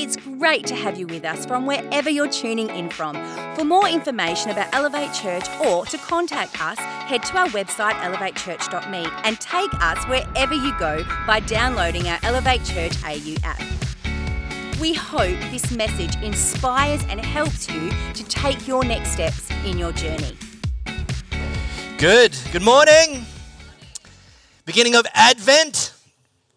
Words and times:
It's 0.00 0.14
great 0.14 0.64
to 0.68 0.76
have 0.76 0.96
you 0.96 1.08
with 1.08 1.24
us 1.24 1.44
from 1.44 1.66
wherever 1.66 2.08
you're 2.08 2.28
tuning 2.28 2.70
in 2.70 2.88
from. 2.88 3.16
For 3.56 3.64
more 3.64 3.88
information 3.88 4.52
about 4.52 4.72
Elevate 4.72 5.12
Church 5.12 5.44
or 5.66 5.86
to 5.86 5.98
contact 5.98 6.62
us, 6.62 6.78
head 6.78 7.24
to 7.24 7.36
our 7.36 7.48
website 7.48 7.94
elevatechurch.me 7.94 9.08
and 9.24 9.40
take 9.40 9.74
us 9.82 10.04
wherever 10.04 10.54
you 10.54 10.72
go 10.78 11.04
by 11.26 11.40
downloading 11.40 12.06
our 12.06 12.20
Elevate 12.22 12.64
Church 12.64 12.92
AU 13.02 13.34
app. 13.42 13.60
We 14.80 14.94
hope 14.94 15.36
this 15.50 15.72
message 15.72 16.14
inspires 16.22 17.02
and 17.08 17.20
helps 17.20 17.68
you 17.68 17.90
to 18.14 18.22
take 18.22 18.68
your 18.68 18.84
next 18.84 19.10
steps 19.10 19.50
in 19.66 19.78
your 19.78 19.90
journey. 19.90 20.36
Good. 21.98 22.38
Good 22.52 22.62
morning. 22.62 23.24
Beginning 24.64 24.94
of 24.94 25.08
Advent. 25.12 25.92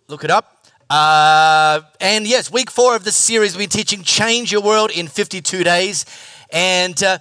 Look 0.08 0.24
it 0.24 0.30
up. 0.30 0.61
Uh, 0.92 1.80
and 2.02 2.28
yes, 2.28 2.52
week 2.52 2.70
four 2.70 2.98
of 2.98 3.06
this 3.06 3.16
series, 3.16 3.56
we're 3.56 3.66
teaching 3.66 4.04
Change 4.04 4.52
Your 4.52 4.60
World 4.60 4.92
in 4.92 5.08
52 5.08 5.64
Days. 5.64 6.06
And 6.52 7.02
uh, 7.02 7.20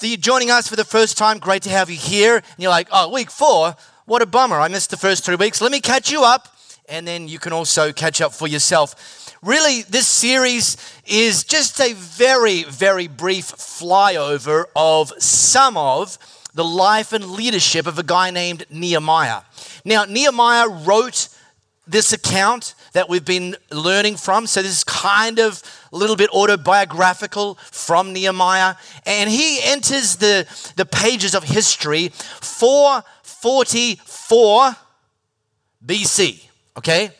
you're 0.00 0.16
joining 0.16 0.50
us 0.50 0.66
for 0.66 0.74
the 0.74 0.84
first 0.84 1.16
time, 1.16 1.38
great 1.38 1.62
to 1.62 1.70
have 1.70 1.88
you 1.88 1.96
here. 1.96 2.34
And 2.34 2.58
you're 2.58 2.72
like, 2.72 2.88
oh, 2.90 3.10
week 3.10 3.30
four? 3.30 3.76
What 4.06 4.22
a 4.22 4.26
bummer. 4.26 4.58
I 4.58 4.66
missed 4.66 4.90
the 4.90 4.96
first 4.96 5.24
three 5.24 5.36
weeks. 5.36 5.60
Let 5.60 5.70
me 5.70 5.80
catch 5.80 6.10
you 6.10 6.24
up, 6.24 6.48
and 6.88 7.06
then 7.06 7.28
you 7.28 7.38
can 7.38 7.52
also 7.52 7.92
catch 7.92 8.20
up 8.20 8.32
for 8.32 8.48
yourself. 8.48 9.36
Really, 9.40 9.82
this 9.82 10.08
series 10.08 10.76
is 11.06 11.44
just 11.44 11.80
a 11.80 11.92
very, 11.92 12.64
very 12.64 13.06
brief 13.06 13.52
flyover 13.52 14.64
of 14.74 15.12
some 15.22 15.76
of 15.76 16.18
the 16.54 16.64
life 16.64 17.12
and 17.12 17.24
leadership 17.30 17.86
of 17.86 18.00
a 18.00 18.02
guy 18.02 18.32
named 18.32 18.66
Nehemiah. 18.68 19.42
Now, 19.84 20.06
Nehemiah 20.06 20.68
wrote 20.68 21.28
this 21.92 22.12
account 22.12 22.74
that 22.94 23.08
we've 23.08 23.24
been 23.24 23.56
learning 23.70 24.16
from. 24.16 24.46
So, 24.46 24.62
this 24.62 24.72
is 24.72 24.84
kind 24.84 25.38
of 25.38 25.62
a 25.92 25.96
little 25.96 26.16
bit 26.16 26.30
autobiographical 26.30 27.56
from 27.70 28.12
Nehemiah. 28.12 28.74
And 29.06 29.30
he 29.30 29.60
enters 29.62 30.16
the, 30.16 30.46
the 30.76 30.86
pages 30.86 31.34
of 31.34 31.44
history 31.44 32.10
444 32.40 34.76
BC. 35.86 36.48
Okay? 36.76 37.10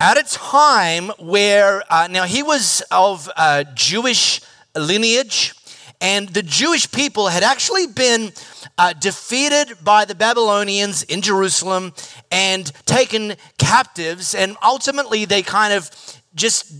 At 0.00 0.16
a 0.16 0.22
time 0.22 1.10
where, 1.18 1.82
uh, 1.90 2.08
now 2.10 2.24
he 2.24 2.42
was 2.42 2.82
of 2.90 3.28
uh, 3.36 3.64
Jewish 3.74 4.40
lineage, 4.74 5.52
and 6.00 6.30
the 6.30 6.42
Jewish 6.42 6.90
people 6.90 7.28
had 7.28 7.42
actually 7.42 7.86
been 7.86 8.32
uh, 8.80 8.94
defeated 8.94 9.76
by 9.84 10.06
the 10.06 10.14
Babylonians 10.14 11.02
in 11.02 11.20
Jerusalem 11.20 11.92
and 12.30 12.64
taken 12.86 13.34
captives. 13.58 14.34
And 14.34 14.56
ultimately, 14.62 15.26
they 15.26 15.42
kind 15.42 15.74
of 15.74 15.90
just 16.34 16.72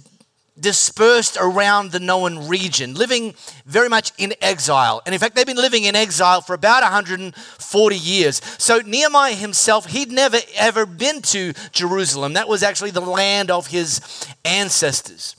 dispersed 0.58 1.36
around 1.38 1.92
the 1.92 2.00
known 2.00 2.48
region, 2.48 2.94
living 2.94 3.34
very 3.66 3.90
much 3.90 4.12
in 4.16 4.32
exile. 4.40 5.02
And 5.04 5.14
in 5.14 5.18
fact, 5.18 5.34
they've 5.34 5.44
been 5.44 5.58
living 5.58 5.84
in 5.84 5.94
exile 5.94 6.40
for 6.40 6.54
about 6.54 6.82
140 6.82 7.96
years. 7.96 8.40
So 8.56 8.78
Nehemiah 8.78 9.34
himself, 9.34 9.84
he'd 9.84 10.10
never 10.10 10.38
ever 10.56 10.86
been 10.86 11.20
to 11.20 11.52
Jerusalem. 11.70 12.32
That 12.32 12.48
was 12.48 12.62
actually 12.62 12.92
the 12.92 13.02
land 13.02 13.50
of 13.50 13.66
his 13.66 14.00
ancestors. 14.46 15.36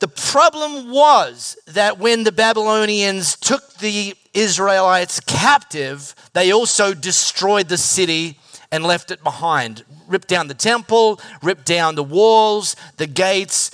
The 0.00 0.08
problem 0.08 0.90
was 0.90 1.56
that 1.68 1.98
when 1.98 2.24
the 2.24 2.32
Babylonians 2.32 3.36
took 3.36 3.78
the 3.78 4.14
Israelites 4.34 5.20
captive, 5.20 6.14
they 6.32 6.52
also 6.52 6.92
destroyed 6.92 7.68
the 7.68 7.78
city 7.78 8.38
and 8.70 8.84
left 8.84 9.10
it 9.10 9.22
behind. 9.22 9.84
Ripped 10.08 10.28
down 10.28 10.48
the 10.48 10.54
temple, 10.54 11.20
ripped 11.42 11.64
down 11.64 11.94
the 11.94 12.02
walls, 12.02 12.76
the 12.96 13.06
gates, 13.06 13.70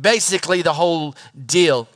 basically 0.00 0.62
the 0.62 0.74
whole 0.74 1.14
deal. 1.46 1.88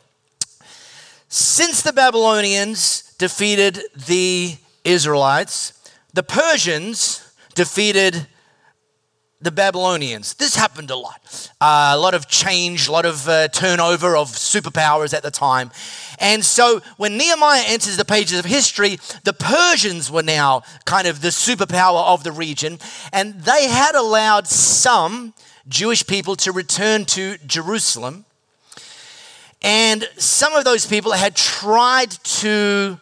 Since 1.29 1.83
the 1.83 1.93
Babylonians 1.93 3.15
defeated 3.19 3.81
the 4.07 4.57
Israelites, 4.85 5.73
the 6.15 6.23
Persians 6.23 7.33
defeated 7.55 8.29
the 9.41 9.51
Babylonians. 9.51 10.35
This 10.35 10.57
happened 10.57 10.91
a 10.91 10.97
lot. 10.97 11.51
Uh, 11.61 11.93
a 11.95 11.99
lot 11.99 12.15
of 12.15 12.27
change, 12.27 12.89
a 12.89 12.93
lot 12.93 13.05
of 13.05 13.29
uh, 13.29 13.49
turnover 13.49 14.17
of 14.17 14.29
superpowers 14.29 15.13
at 15.13 15.23
the 15.23 15.31
time. 15.31 15.71
And 16.19 16.45
so 16.45 16.81
when 16.97 17.19
Nehemiah 17.19 17.65
enters 17.67 17.97
the 17.97 18.05
pages 18.05 18.39
of 18.39 18.47
history, 18.47 18.99
the 19.25 19.35
Persians 19.35 20.11
were 20.11 20.23
now 20.23 20.63
kind 20.87 21.07
of 21.07 21.21
the 21.21 21.29
superpower 21.29 22.05
of 22.07 22.25
the 22.25 22.33
region. 22.33 22.79
And 23.13 23.35
they 23.43 23.69
had 23.69 23.95
allowed 23.95 24.47
some 24.47 25.35
Jewish 25.69 26.07
people 26.07 26.37
to 26.37 26.53
return 26.53 27.05
to 27.07 27.37
Jerusalem. 27.47 28.25
And 29.63 30.09
some 30.17 30.55
of 30.55 30.65
those 30.65 30.87
people 30.87 31.13
had 31.13 31.37
tried 31.37 32.11
to 32.11 33.01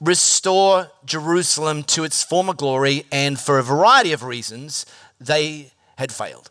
restore 0.00 0.90
Jerusalem 1.04 1.84
to 1.84 2.04
its 2.04 2.22
former 2.22 2.54
glory. 2.54 3.04
And 3.10 3.38
for 3.38 3.58
a 3.58 3.62
variety 3.62 4.12
of 4.12 4.24
reasons, 4.24 4.84
they 5.20 5.70
had 5.96 6.10
failed. 6.12 6.50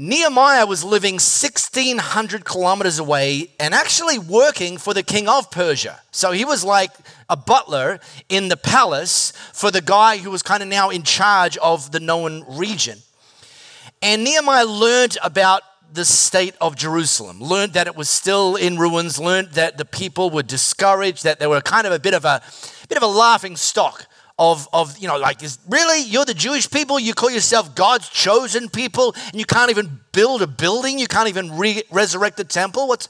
Nehemiah 0.00 0.64
was 0.64 0.84
living 0.84 1.14
1600 1.14 2.44
kilometers 2.44 3.00
away 3.00 3.50
and 3.58 3.74
actually 3.74 4.16
working 4.16 4.78
for 4.78 4.94
the 4.94 5.02
king 5.02 5.28
of 5.28 5.50
Persia. 5.50 6.00
So 6.12 6.30
he 6.30 6.44
was 6.44 6.62
like 6.62 6.92
a 7.28 7.36
butler 7.36 7.98
in 8.28 8.46
the 8.46 8.56
palace 8.56 9.32
for 9.52 9.72
the 9.72 9.80
guy 9.80 10.18
who 10.18 10.30
was 10.30 10.40
kind 10.40 10.62
of 10.62 10.68
now 10.68 10.90
in 10.90 11.02
charge 11.02 11.56
of 11.56 11.90
the 11.90 11.98
known 11.98 12.44
region. 12.46 12.98
And 14.00 14.22
Nehemiah 14.22 14.66
learned 14.66 15.18
about 15.24 15.62
the 15.92 16.04
state 16.04 16.54
of 16.60 16.76
Jerusalem, 16.76 17.40
learned 17.40 17.72
that 17.72 17.88
it 17.88 17.96
was 17.96 18.08
still 18.08 18.54
in 18.54 18.78
ruins, 18.78 19.18
learned 19.18 19.52
that 19.54 19.78
the 19.78 19.84
people 19.84 20.30
were 20.30 20.44
discouraged, 20.44 21.24
that 21.24 21.40
they 21.40 21.48
were 21.48 21.60
kind 21.60 21.88
of 21.88 21.92
a 21.92 21.98
bit 21.98 22.14
of 22.14 22.24
a 22.24 22.40
bit 22.88 22.98
of 22.98 23.02
a 23.02 23.08
laughing 23.08 23.56
stock 23.56 24.06
of, 24.38 24.68
of 24.72 24.96
you 24.98 25.08
know, 25.08 25.18
like, 25.18 25.42
is, 25.42 25.58
really? 25.68 26.02
You're 26.02 26.24
the 26.24 26.34
Jewish 26.34 26.70
people? 26.70 26.98
You 26.98 27.14
call 27.14 27.30
yourself 27.30 27.74
God's 27.74 28.08
chosen 28.08 28.68
people 28.68 29.14
and 29.32 29.34
you 29.34 29.44
can't 29.44 29.70
even 29.70 30.00
build 30.12 30.42
a 30.42 30.46
building? 30.46 30.98
You 30.98 31.08
can't 31.08 31.28
even 31.28 31.56
re- 31.58 31.82
resurrect 31.90 32.36
the 32.36 32.44
temple? 32.44 32.88
What's. 32.88 33.08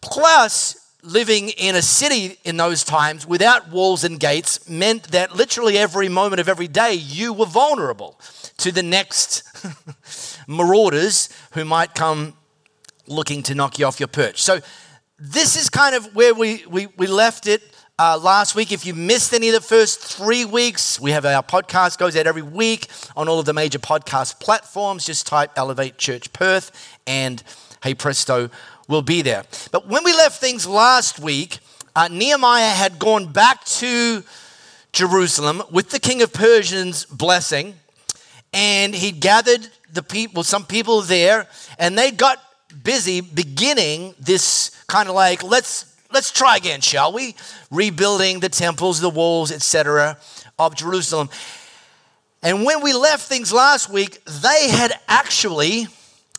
Plus, 0.00 0.76
living 1.04 1.50
in 1.50 1.76
a 1.76 1.82
city 1.82 2.38
in 2.44 2.56
those 2.56 2.82
times 2.82 3.26
without 3.26 3.70
walls 3.70 4.04
and 4.04 4.18
gates 4.18 4.68
meant 4.68 5.04
that 5.08 5.36
literally 5.36 5.76
every 5.76 6.08
moment 6.08 6.40
of 6.40 6.48
every 6.48 6.66
day 6.66 6.94
you 6.94 7.32
were 7.32 7.46
vulnerable 7.46 8.18
to 8.56 8.72
the 8.72 8.82
next 8.82 9.42
marauders 10.48 11.28
who 11.52 11.64
might 11.64 11.94
come 11.94 12.32
looking 13.06 13.42
to 13.42 13.54
knock 13.54 13.78
you 13.78 13.84
off 13.84 14.00
your 14.00 14.08
perch. 14.08 14.42
So, 14.42 14.60
this 15.18 15.56
is 15.56 15.70
kind 15.70 15.94
of 15.94 16.14
where 16.14 16.34
we, 16.34 16.64
we, 16.68 16.88
we 16.96 17.06
left 17.06 17.46
it 17.46 17.62
uh, 17.98 18.18
last 18.20 18.54
week. 18.54 18.72
If 18.72 18.86
you 18.86 18.94
missed 18.94 19.32
any 19.32 19.48
of 19.48 19.54
the 19.54 19.60
first 19.60 20.00
three 20.00 20.44
weeks, 20.44 21.00
we 21.00 21.12
have 21.12 21.24
our 21.24 21.42
podcast 21.42 21.98
goes 21.98 22.16
out 22.16 22.26
every 22.26 22.42
week 22.42 22.88
on 23.16 23.28
all 23.28 23.38
of 23.38 23.46
the 23.46 23.52
major 23.52 23.78
podcast 23.78 24.40
platforms. 24.40 25.06
Just 25.06 25.26
type 25.26 25.52
Elevate 25.56 25.98
Church 25.98 26.32
Perth, 26.32 26.98
and 27.06 27.42
hey 27.82 27.94
presto, 27.94 28.50
we'll 28.88 29.02
be 29.02 29.22
there. 29.22 29.44
But 29.70 29.86
when 29.86 30.04
we 30.04 30.12
left 30.12 30.40
things 30.40 30.66
last 30.66 31.20
week, 31.20 31.58
uh, 31.94 32.08
Nehemiah 32.10 32.70
had 32.70 32.98
gone 32.98 33.32
back 33.32 33.64
to 33.64 34.24
Jerusalem 34.92 35.62
with 35.70 35.90
the 35.90 36.00
king 36.00 36.22
of 36.22 36.32
Persia's 36.32 37.04
blessing, 37.06 37.74
and 38.52 38.94
he 38.94 39.12
gathered 39.12 39.68
the 39.92 40.02
people, 40.02 40.42
some 40.42 40.64
people 40.64 41.00
there, 41.02 41.46
and 41.78 41.96
they 41.96 42.10
got 42.10 42.42
busy 42.82 43.20
beginning 43.20 44.14
this 44.18 44.84
kind 44.88 45.08
of 45.08 45.14
like 45.14 45.44
let's 45.44 45.93
let's 46.14 46.30
try 46.30 46.56
again, 46.56 46.80
shall 46.80 47.12
we? 47.12 47.34
Rebuilding 47.70 48.40
the 48.40 48.48
temples, 48.48 49.00
the 49.00 49.10
walls, 49.10 49.50
etc. 49.50 50.16
of 50.58 50.76
Jerusalem. 50.76 51.28
And 52.42 52.64
when 52.64 52.82
we 52.82 52.92
left 52.92 53.26
things 53.28 53.52
last 53.52 53.90
week, 53.90 54.24
they 54.24 54.68
had 54.70 54.92
actually 55.08 55.88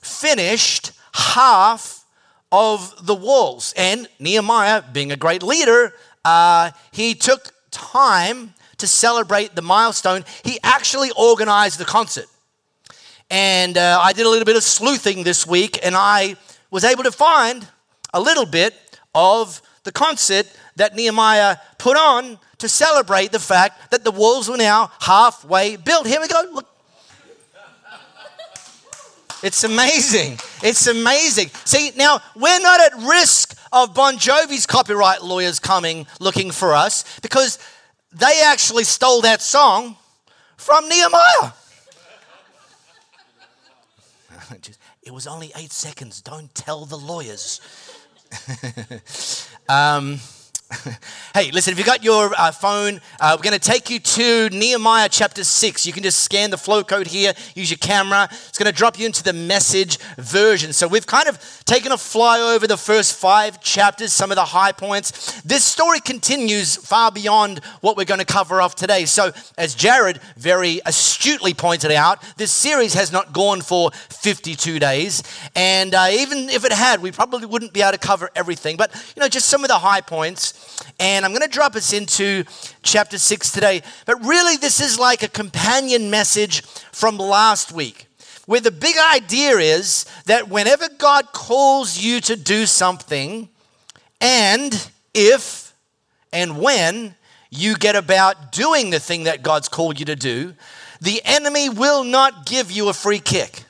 finished 0.02 0.92
half 1.14 2.06
of 2.52 3.06
the 3.06 3.16
walls. 3.16 3.74
And 3.76 4.08
Nehemiah, 4.20 4.84
being 4.94 5.12
a 5.12 5.18
great 5.18 5.44
leader, 5.44 5.94
uh, 6.24 6.72
he 6.92 7.14
took 7.14 7.52
time 7.72 8.54
to 8.78 8.88
celebrate 8.88 9.56
the 9.56 9.62
milestone. 9.62 10.24
He 10.44 10.58
actually 10.64 11.12
organized 11.18 11.80
the 11.80 11.86
concert. 11.86 12.28
And 13.30 13.78
uh, 13.78 14.00
I 14.02 14.14
did 14.14 14.26
a 14.26 14.30
little 14.30 14.46
bit 14.46 14.56
of 14.56 14.64
sleuthing 14.64 15.24
this 15.24 15.46
week, 15.46 15.80
and 15.84 15.96
I 15.96 16.36
was 16.72 16.84
able 16.84 17.04
to 17.04 17.12
find 17.12 17.68
a 18.14 18.22
little 18.22 18.46
bit 18.46 18.74
of 19.16 19.62
the 19.84 19.92
concert 19.92 20.46
that 20.76 20.96
Nehemiah 20.96 21.58
put 21.78 21.98
on 21.98 22.38
to 22.58 22.70
celebrate 22.70 23.32
the 23.32 23.40
fact 23.40 23.92
that 23.92 24.04
the 24.04 24.12
walls 24.12 24.50
were 24.50 24.58
now 24.58 24.92
halfway 25.02 25.78
built. 25.78 26.06
Here 26.06 26.22
we 26.22 26.28
go. 26.28 26.44
Look. 26.54 26.68
It's 29.44 29.64
amazing. 29.64 30.40
It's 30.64 30.88
amazing. 30.88 31.50
See, 31.66 31.92
now 31.96 32.20
we're 32.36 32.60
not 32.60 32.80
at 32.82 32.94
risk 33.08 33.56
of 33.72 33.94
Bon 33.94 34.18
Jovi's 34.18 34.66
copyright 34.66 35.24
lawyers 35.24 35.60
coming 35.60 36.08
looking 36.20 36.52
for 36.52 36.74
us 36.74 37.20
because 37.20 37.60
they 38.12 38.42
actually 38.46 38.86
stole 38.86 39.22
that 39.22 39.42
song 39.42 39.98
from 40.58 40.90
Nehemiah. 40.90 41.52
it 45.04 45.12
was 45.12 45.28
only 45.28 45.52
eight 45.56 45.72
seconds. 45.72 46.22
Don't 46.22 46.54
tell 46.56 46.86
the 46.86 46.98
lawyers. 46.98 47.62
um, 49.70 50.20
hey, 51.34 51.52
listen, 51.52 51.72
if 51.72 51.78
you've 51.78 51.88
got 51.88 52.04
your 52.04 52.34
uh, 52.38 52.52
phone, 52.52 53.00
uh, 53.20 53.36
we're 53.38 53.44
going 53.44 53.60
to 53.60 53.60
take 53.60 53.90
you 53.90 54.00
to 54.00 54.50
Nehemiah 54.50 55.10
chapter 55.10 55.44
6. 55.44 55.86
You 55.86 55.94
can 55.94 56.04
just 56.04 56.20
scan 56.20 56.50
the 56.50 56.58
flow 56.58 56.84
code 56.84 57.08
here, 57.08 57.34
use 57.54 57.70
your 57.70 57.78
camera. 57.78 58.28
It's 58.32 58.58
going 58.58 58.72
to 58.72 58.78
drop 58.78 59.00
you 59.00 59.06
into 59.06 59.24
the 59.24 59.34
message 59.34 59.98
version. 60.18 60.74
So 60.74 60.88
we've 60.88 61.06
kind 61.06 61.28
of 61.28 61.40
taken 61.66 61.92
a 61.92 61.98
fly 61.98 62.40
over 62.40 62.68
the 62.68 62.78
first 62.78 63.18
five 63.18 63.62
chapters, 63.62 64.14
some 64.14 64.32
of 64.32 64.36
the 64.36 64.46
high 64.46 64.72
points. 64.72 65.42
This 65.42 65.64
story 65.64 66.00
continues 66.00 66.76
far 66.76 67.12
beyond 67.12 67.64
what 67.82 67.98
we're 67.98 68.06
going 68.06 68.20
to 68.20 68.26
cover 68.26 68.62
off 68.62 68.76
today. 68.76 69.06
So, 69.06 69.32
as 69.58 69.76
Jared 69.76 70.20
very 70.38 70.82
astutely 70.86 71.54
pointed 71.54 71.92
out, 71.92 72.22
this 72.38 72.52
series 72.52 72.94
has 72.94 73.12
not 73.12 73.34
gone 73.34 73.62
for 73.62 73.92
52 73.92 74.80
days. 74.80 75.24
And 75.56 75.94
uh, 75.94 76.08
even 76.12 76.50
if 76.50 76.66
it 76.66 76.72
had, 76.72 77.02
we 77.02 77.12
probably 77.12 77.46
wouldn't 77.46 77.74
be 77.74 77.82
able 77.82 77.94
to 77.94 77.98
cover 77.98 78.30
everything. 78.36 78.78
But, 78.78 78.94
you 79.16 79.22
know, 79.22 79.28
just 79.28 79.48
some 79.48 79.64
of 79.64 79.68
the 79.68 79.80
high 79.80 80.02
points. 80.02 80.65
And 81.00 81.26
I'm 81.26 81.32
going 81.32 81.42
to 81.42 81.48
drop 81.48 81.76
us 81.76 81.94
into 81.94 82.44
chapter 82.84 83.18
6 83.18 83.52
today. 83.52 83.82
But 84.06 84.24
really, 84.26 84.58
this 84.58 84.80
is 84.80 85.00
like 85.00 85.24
a 85.24 85.28
companion 85.28 86.10
message 86.10 86.62
from 86.92 87.18
last 87.18 87.72
week, 87.72 88.08
where 88.46 88.62
the 88.62 88.72
big 88.72 88.96
idea 88.98 89.58
is 89.58 90.06
that 90.26 90.50
whenever 90.50 90.88
God 90.98 91.34
calls 91.34 91.98
you 91.98 92.22
to 92.22 92.36
do 92.36 92.66
something, 92.66 93.50
and 94.22 94.90
if 95.14 95.74
and 96.32 96.60
when 96.60 97.16
you 97.50 97.76
get 97.76 97.96
about 97.96 98.52
doing 98.52 98.90
the 98.90 99.00
thing 99.00 99.24
that 99.24 99.44
God's 99.44 99.70
called 99.70 100.00
you 100.00 100.06
to 100.06 100.16
do, 100.16 100.54
the 101.02 101.22
enemy 101.24 101.70
will 101.70 102.04
not 102.04 102.46
give 102.46 102.72
you 102.72 102.90
a 102.90 102.94
free 102.94 103.20
kick. 103.20 103.64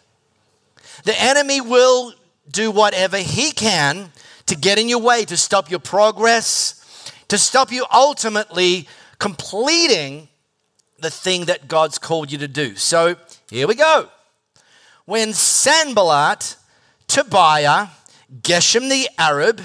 The 1.03 1.19
enemy 1.21 1.62
will 1.62 2.13
do 2.50 2.71
whatever 2.71 3.18
he 3.18 3.51
can 3.51 4.12
to 4.47 4.56
get 4.56 4.80
in 4.80 4.89
your 4.89 5.00
way, 5.00 5.25
to 5.25 5.38
stop 5.38 5.69
your 5.69 5.80
progress, 5.80 6.84
to 7.27 7.38
stop 7.38 7.72
you 7.72 7.86
ultimately 7.92 8.88
completing 9.19 10.27
the 11.00 11.10
thing 11.10 11.45
that 11.45 11.68
God's 11.68 11.98
called 11.98 12.31
you 12.31 12.38
to 12.39 12.48
do. 12.48 12.75
So 12.75 13.16
here 13.50 13.68
we 13.68 13.75
go. 13.75 14.10
When 15.06 15.33
Sanballat, 15.33 16.56
Tobiah, 17.07 17.88
Geshem 18.42 18.89
the 18.89 19.10
Arab, 19.18 19.62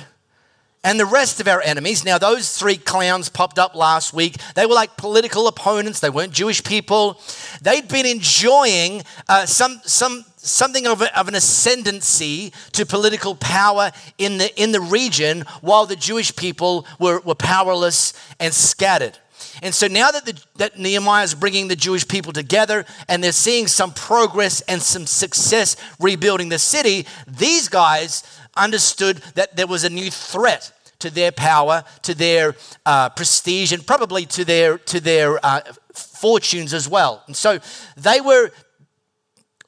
and 0.82 0.98
the 0.98 1.06
rest 1.06 1.40
of 1.40 1.48
our 1.48 1.60
enemies. 1.60 2.04
Now, 2.04 2.16
those 2.16 2.56
three 2.56 2.76
clowns 2.76 3.28
popped 3.28 3.58
up 3.58 3.74
last 3.74 4.14
week. 4.14 4.36
They 4.54 4.64
were 4.64 4.74
like 4.74 4.96
political 4.96 5.46
opponents. 5.46 6.00
They 6.00 6.08
weren't 6.08 6.32
Jewish 6.32 6.64
people. 6.64 7.20
They'd 7.60 7.86
been 7.86 8.06
enjoying 8.06 9.02
uh, 9.28 9.44
some, 9.46 9.80
some, 9.84 10.24
something 10.42 10.86
of, 10.86 11.02
a, 11.02 11.18
of 11.18 11.28
an 11.28 11.34
ascendancy 11.34 12.52
to 12.72 12.86
political 12.86 13.34
power 13.34 13.92
in 14.18 14.38
the, 14.38 14.62
in 14.62 14.72
the 14.72 14.80
region 14.80 15.42
while 15.60 15.86
the 15.86 15.96
Jewish 15.96 16.34
people 16.34 16.86
were, 16.98 17.20
were 17.20 17.34
powerless 17.34 18.12
and 18.38 18.52
scattered. 18.52 19.18
And 19.62 19.74
so 19.74 19.86
now 19.86 20.10
that, 20.10 20.24
the, 20.24 20.42
that 20.56 20.78
Nehemiah 20.78 21.24
is 21.24 21.34
bringing 21.34 21.68
the 21.68 21.76
Jewish 21.76 22.06
people 22.06 22.32
together 22.32 22.84
and 23.08 23.22
they're 23.22 23.32
seeing 23.32 23.66
some 23.66 23.92
progress 23.92 24.60
and 24.62 24.80
some 24.80 25.06
success 25.06 25.76
rebuilding 25.98 26.48
the 26.48 26.58
city, 26.58 27.06
these 27.26 27.68
guys 27.68 28.22
understood 28.56 29.18
that 29.34 29.56
there 29.56 29.66
was 29.66 29.84
a 29.84 29.90
new 29.90 30.10
threat 30.10 30.72
to 31.00 31.10
their 31.10 31.32
power, 31.32 31.84
to 32.02 32.14
their 32.14 32.54
uh, 32.84 33.08
prestige, 33.10 33.72
and 33.72 33.86
probably 33.86 34.26
to 34.26 34.44
their, 34.44 34.78
to 34.78 35.00
their 35.00 35.44
uh, 35.44 35.60
fortunes 35.94 36.74
as 36.74 36.88
well. 36.88 37.22
And 37.26 37.34
so 37.34 37.58
they 37.96 38.20
were 38.20 38.50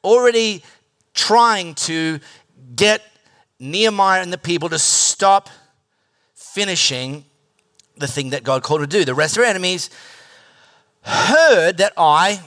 already 0.04 0.62
trying 1.14 1.75
to 1.75 2.19
get 2.75 3.02
Nehemiah 3.58 4.22
and 4.22 4.32
the 4.32 4.38
people 4.38 4.69
to 4.70 4.78
stop 4.78 5.49
finishing 6.34 7.25
the 7.96 8.06
thing 8.06 8.31
that 8.31 8.43
God 8.43 8.62
called 8.62 8.81
to 8.81 8.87
do. 8.87 9.04
The 9.04 9.14
rest 9.14 9.37
of 9.37 9.43
their 9.43 9.50
enemies 9.50 9.90
heard 11.02 11.78
that 11.78 11.93
I, 11.96 12.40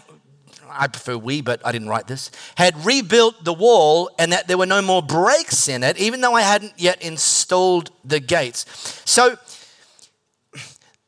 I 0.69 0.87
prefer 0.87 1.17
we, 1.17 1.41
but 1.41 1.65
I 1.65 1.71
didn't 1.71 1.89
write 1.89 2.07
this, 2.07 2.31
had 2.55 2.85
rebuilt 2.85 3.43
the 3.43 3.53
wall 3.53 4.09
and 4.19 4.31
that 4.31 4.47
there 4.47 4.57
were 4.57 4.65
no 4.65 4.81
more 4.81 5.01
breaks 5.01 5.67
in 5.67 5.83
it, 5.83 5.97
even 5.97 6.21
though 6.21 6.33
I 6.33 6.41
hadn't 6.41 6.73
yet 6.77 7.01
installed 7.01 7.91
the 8.03 8.19
gates. 8.19 8.65
So 9.05 9.37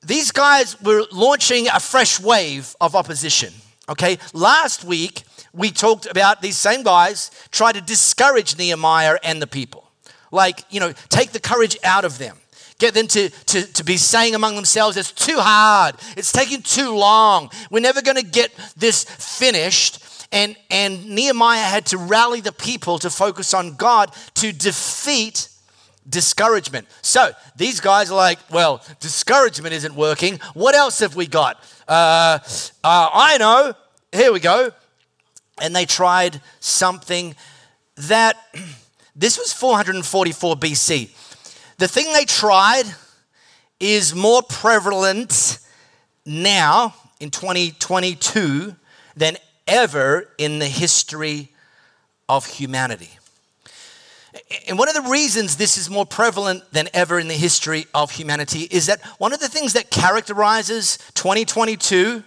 these 0.01 0.31
guys 0.31 0.79
were 0.81 1.03
launching 1.11 1.67
a 1.67 1.79
fresh 1.79 2.19
wave 2.19 2.75
of 2.79 2.95
opposition. 2.95 3.53
Okay, 3.89 4.17
last 4.33 4.83
week 4.83 5.23
we 5.57 5.71
talked 5.71 6.05
about 6.05 6.41
these 6.41 6.55
same 6.55 6.83
guys 6.83 7.31
try 7.51 7.71
to 7.71 7.81
discourage 7.81 8.57
Nehemiah 8.57 9.17
and 9.23 9.41
the 9.41 9.47
people. 9.47 9.89
Like, 10.31 10.63
you 10.69 10.79
know, 10.79 10.93
take 11.09 11.31
the 11.31 11.39
courage 11.39 11.77
out 11.83 12.05
of 12.05 12.17
them. 12.17 12.37
Get 12.79 12.93
them 12.93 13.07
to, 13.07 13.29
to, 13.29 13.73
to 13.73 13.83
be 13.83 13.97
saying 13.97 14.35
among 14.35 14.55
themselves, 14.55 14.97
it's 14.97 15.11
too 15.11 15.39
hard. 15.39 15.95
It's 16.15 16.31
taking 16.31 16.61
too 16.61 16.95
long. 16.95 17.49
We're 17.71 17.79
never 17.79 18.03
going 18.03 18.17
to 18.17 18.25
get 18.25 18.53
this 18.77 19.03
finished. 19.03 20.03
And, 20.31 20.55
and 20.69 21.09
Nehemiah 21.09 21.63
had 21.63 21.87
to 21.87 21.97
rally 21.97 22.41
the 22.41 22.51
people 22.51 22.99
to 22.99 23.09
focus 23.09 23.53
on 23.55 23.75
God 23.75 24.13
to 24.35 24.51
defeat 24.51 25.49
discouragement. 26.07 26.87
So 27.01 27.31
these 27.55 27.79
guys 27.79 28.11
are 28.11 28.15
like, 28.15 28.37
well, 28.51 28.83
discouragement 28.99 29.73
isn't 29.73 29.95
working. 29.95 30.39
What 30.53 30.75
else 30.75 30.99
have 30.99 31.15
we 31.15 31.25
got? 31.25 31.57
Uh, 31.87 32.39
uh, 32.83 33.09
I 33.13 33.37
know. 33.39 33.73
Here 34.11 34.31
we 34.31 34.39
go. 34.39 34.71
And 35.61 35.75
they 35.75 35.85
tried 35.85 36.41
something 36.59 37.35
that, 37.95 38.37
this 39.15 39.37
was 39.37 39.53
444 39.53 40.55
BC. 40.55 41.09
The 41.77 41.87
thing 41.87 42.11
they 42.13 42.25
tried 42.25 42.85
is 43.79 44.15
more 44.15 44.41
prevalent 44.41 45.59
now 46.25 46.95
in 47.19 47.29
2022 47.29 48.75
than 49.15 49.37
ever 49.67 50.29
in 50.37 50.59
the 50.59 50.65
history 50.65 51.49
of 52.29 52.45
humanity. 52.45 53.11
And 54.67 54.77
one 54.77 54.87
of 54.87 54.95
the 54.95 55.09
reasons 55.09 55.57
this 55.57 55.77
is 55.77 55.89
more 55.89 56.05
prevalent 56.05 56.63
than 56.71 56.89
ever 56.93 57.19
in 57.19 57.27
the 57.27 57.33
history 57.33 57.85
of 57.93 58.11
humanity 58.11 58.67
is 58.69 58.85
that 58.85 59.03
one 59.17 59.33
of 59.33 59.39
the 59.39 59.47
things 59.47 59.73
that 59.73 59.89
characterizes 59.89 60.97
2022 61.15 62.23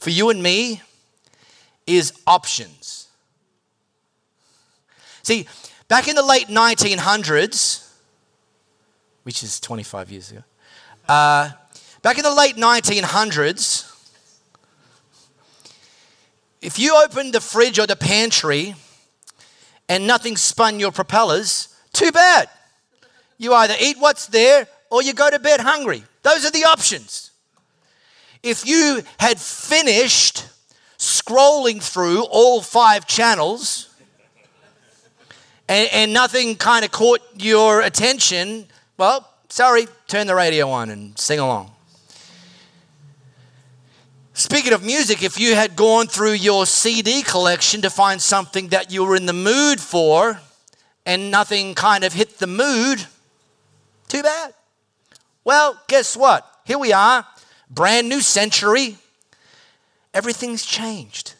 for 0.00 0.10
you 0.10 0.30
and 0.30 0.42
me 0.42 0.82
is 1.86 2.12
options. 2.26 3.08
See, 5.22 5.46
back 5.88 6.08
in 6.08 6.16
the 6.16 6.22
late 6.22 6.48
1900s, 6.48 7.88
which 9.22 9.42
is 9.42 9.60
25 9.60 10.10
years 10.10 10.30
ago. 10.32 10.42
Uh, 11.08 11.50
back 12.02 12.18
in 12.18 12.24
the 12.24 12.34
late 12.34 12.56
1900s, 12.56 13.88
if 16.60 16.78
you 16.78 16.96
opened 16.96 17.32
the 17.32 17.40
fridge 17.40 17.78
or 17.78 17.86
the 17.86 17.96
pantry 17.96 18.74
and 19.88 20.06
nothing 20.06 20.36
spun 20.36 20.80
your 20.80 20.92
propellers, 20.92 21.74
too 21.92 22.12
bad. 22.12 22.48
You 23.38 23.52
either 23.54 23.74
eat 23.80 23.96
what's 23.98 24.26
there 24.26 24.68
or 24.90 25.02
you 25.02 25.12
go 25.12 25.28
to 25.28 25.38
bed 25.38 25.60
hungry. 25.60 26.04
Those 26.22 26.44
are 26.44 26.50
the 26.50 26.64
options. 26.64 27.30
If 28.42 28.66
you 28.66 29.02
had 29.18 29.40
finished 29.40 30.46
scrolling 31.32 31.82
through 31.82 32.24
all 32.24 32.60
five 32.60 33.06
channels 33.06 33.88
and, 35.68 35.88
and 35.92 36.12
nothing 36.12 36.56
kind 36.56 36.84
of 36.84 36.90
caught 36.90 37.20
your 37.36 37.80
attention, 37.80 38.66
well, 38.98 39.28
sorry, 39.48 39.86
turn 40.08 40.26
the 40.26 40.34
radio 40.34 40.68
on 40.68 40.90
and 40.90 41.18
sing 41.18 41.38
along. 41.38 41.70
Speaking 44.34 44.72
of 44.72 44.84
music, 44.84 45.22
if 45.22 45.38
you 45.38 45.54
had 45.54 45.76
gone 45.76 46.06
through 46.06 46.32
your 46.32 46.66
CD 46.66 47.22
collection 47.22 47.82
to 47.82 47.90
find 47.90 48.20
something 48.20 48.68
that 48.68 48.90
you 48.90 49.04
were 49.04 49.14
in 49.14 49.26
the 49.26 49.32
mood 49.32 49.80
for 49.80 50.40
and 51.04 51.30
nothing 51.30 51.74
kind 51.74 52.04
of 52.04 52.12
hit 52.12 52.38
the 52.38 52.46
mood, 52.46 53.04
too 54.08 54.22
bad. 54.22 54.54
Well, 55.44 55.80
guess 55.86 56.16
what? 56.16 56.46
Here 56.64 56.78
we 56.78 56.92
are, 56.92 57.26
brand 57.70 58.08
new 58.08 58.20
century. 58.20 58.96
Everything's 60.14 60.64
changed. 60.64 61.34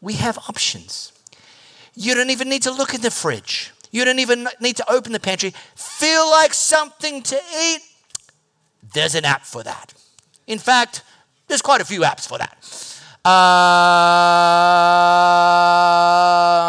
We 0.00 0.14
have 0.14 0.38
options. 0.48 1.12
You 1.94 2.14
don't 2.14 2.30
even 2.30 2.48
need 2.48 2.62
to 2.62 2.70
look 2.70 2.94
in 2.94 3.00
the 3.00 3.10
fridge. 3.10 3.72
You 3.90 4.04
don't 4.04 4.18
even 4.18 4.48
need 4.60 4.76
to 4.76 4.90
open 4.90 5.12
the 5.12 5.20
pantry. 5.20 5.54
Feel 5.74 6.30
like 6.30 6.54
something 6.54 7.22
to 7.22 7.40
eat? 7.60 7.80
There's 8.92 9.14
an 9.14 9.24
app 9.24 9.44
for 9.44 9.62
that. 9.62 9.94
In 10.46 10.58
fact, 10.58 11.02
there's 11.46 11.62
quite 11.62 11.80
a 11.80 11.84
few 11.84 12.02
apps 12.02 12.28
for 12.28 12.38
that. 12.38 12.64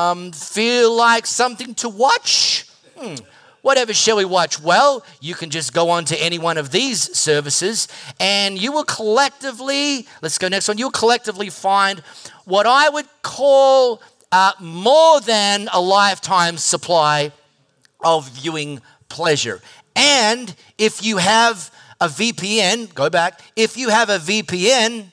Um, 0.10 0.32
feel 0.32 0.96
like 0.96 1.26
something 1.26 1.76
to 1.76 1.90
watch? 1.90 2.66
Hmm. 2.98 3.16
Whatever 3.62 3.94
shall 3.94 4.18
we 4.18 4.26
watch? 4.26 4.62
Well, 4.62 5.06
you 5.20 5.36
can 5.36 5.50
just 5.50 5.74
go 5.74 5.90
on 5.90 6.06
to 6.06 6.22
any 6.22 6.40
one 6.40 6.58
of 6.58 6.72
these 6.72 7.18
services 7.18 7.88
and 8.20 8.58
you 8.62 8.72
will 8.72 8.86
collectively, 8.86 10.08
let's 10.22 10.38
go 10.38 10.48
next 10.48 10.68
one, 10.68 10.78
you'll 10.78 10.92
collectively 10.92 11.50
find 11.50 12.00
what 12.46 12.66
I 12.66 12.90
would 12.90 13.08
call 13.22 14.02
uh, 14.32 14.54
more 14.60 15.20
than 15.22 15.68
a 15.74 15.82
lifetime 15.82 16.58
supply 16.58 17.32
of 18.04 18.30
viewing 18.30 18.82
pleasure. 19.10 19.62
And 19.96 20.56
if 20.78 21.04
you 21.04 21.18
have 21.18 21.72
a 22.00 22.08
VPN, 22.08 22.94
go 22.94 23.10
back, 23.10 23.42
if 23.56 23.76
you 23.76 23.90
have 23.90 24.10
a 24.10 24.18
VPN, 24.18 25.12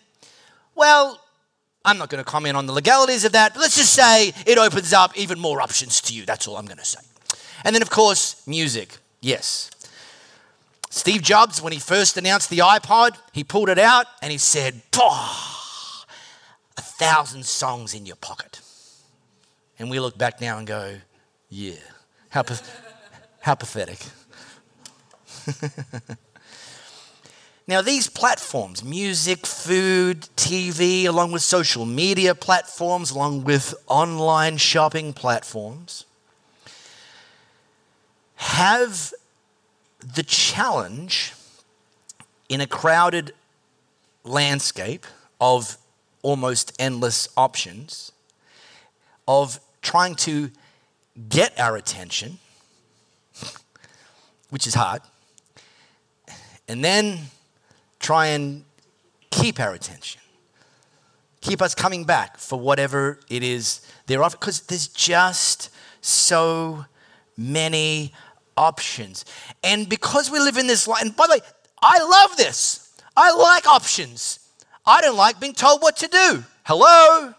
well, 0.75 1.21
I'm 1.85 1.99
not 1.99 2.11
going 2.11 2.23
to 2.23 2.31
comment 2.31 2.57
on 2.57 2.67
the 2.67 2.73
legalities 2.73 3.25
of 3.25 3.33
that. 3.33 3.55
But 3.55 3.61
let's 3.61 3.77
just 3.77 3.93
say 3.93 4.33
it 4.47 4.59
opens 4.59 4.93
up 4.93 5.17
even 5.17 5.39
more 5.39 5.61
options 5.61 6.01
to 6.03 6.15
you. 6.15 6.25
That's 6.27 6.47
all 6.47 6.57
I'm 6.57 6.67
going 6.67 6.79
to 6.79 6.85
say. 6.85 7.01
And 7.67 7.75
then, 7.75 7.83
of 7.83 7.91
course, 7.91 8.47
music. 8.47 8.97
Yes. 9.21 9.73
Steve 10.89 11.21
Jobs, 11.21 11.61
when 11.61 11.73
he 11.73 11.81
first 11.81 12.17
announced 12.17 12.49
the 12.49 12.59
iPod, 12.59 13.17
he 13.33 13.43
pulled 13.43 13.69
it 13.69 13.79
out 13.79 14.07
and 14.23 14.31
he 14.31 14.39
said, 14.39 14.83
a 14.97 16.81
thousand 16.81 17.45
songs 17.45 17.93
in 17.93 18.07
your 18.07 18.15
pocket. 18.15 18.61
And 19.81 19.91
we 19.91 19.99
look 19.99 20.17
back 20.17 20.41
now 20.41 20.59
and 20.59 20.67
go, 20.67 20.99
yeah, 21.49 21.75
how, 22.29 22.45
how 23.41 23.57
pathetic. 23.57 23.99
now, 27.67 27.83
these 27.83 28.09
platforms 28.09 28.85
music, 28.85 29.45
food, 29.45 30.21
TV, 30.37 31.07
along 31.07 31.33
with 31.33 31.43
social 31.43 31.85
media 31.85 32.37
platforms, 32.37 33.11
along 33.11 33.43
with 33.43 33.75
online 33.89 34.57
shopping 34.57 35.13
platforms 35.13 36.05
have 38.37 39.13
the 40.15 40.23
challenge 40.23 41.33
in 42.49 42.61
a 42.61 42.67
crowded 42.67 43.33
landscape 44.25 45.05
of 45.41 45.79
almost 46.23 46.73
endless 46.79 47.29
options 47.37 48.13
of 49.27 49.59
trying 49.83 50.15
to 50.15 50.51
get 51.29 51.59
our 51.59 51.77
attention, 51.77 52.39
which 54.51 54.67
is 54.67 54.75
hard, 54.75 55.03
and 56.69 56.85
then 56.85 57.19
try 57.99 58.27
and 58.27 58.65
keep 59.31 59.59
our 59.59 59.73
attention. 59.73 60.21
Keep 61.41 61.63
us 61.63 61.75
coming 61.75 62.05
back 62.05 62.39
for 62.39 62.59
whatever 62.59 63.21
it 63.29 63.43
is 63.43 63.81
they're 64.07 64.23
offering, 64.23 64.41
because 64.41 64.61
there's 64.63 64.89
just 64.89 65.71
so 66.01 66.87
many 67.37 68.13
options. 68.57 69.25
And 69.63 69.89
because 69.89 70.31
we 70.31 70.39
live 70.39 70.57
in 70.57 70.67
this 70.67 70.89
life, 70.89 71.03
and 71.03 71.15
by 71.15 71.27
the 71.27 71.33
way, 71.35 71.41
I 71.83 71.99
love 72.03 72.37
this. 72.37 72.95
I 73.17 73.33
like 73.33 73.67
options. 73.67 74.41
I 74.85 75.01
don't 75.01 75.17
like 75.17 75.41
being 75.41 75.55
told 75.55 75.83
what 75.83 75.97
to 75.99 76.09
do. 76.09 76.45
Hello? 76.65 77.35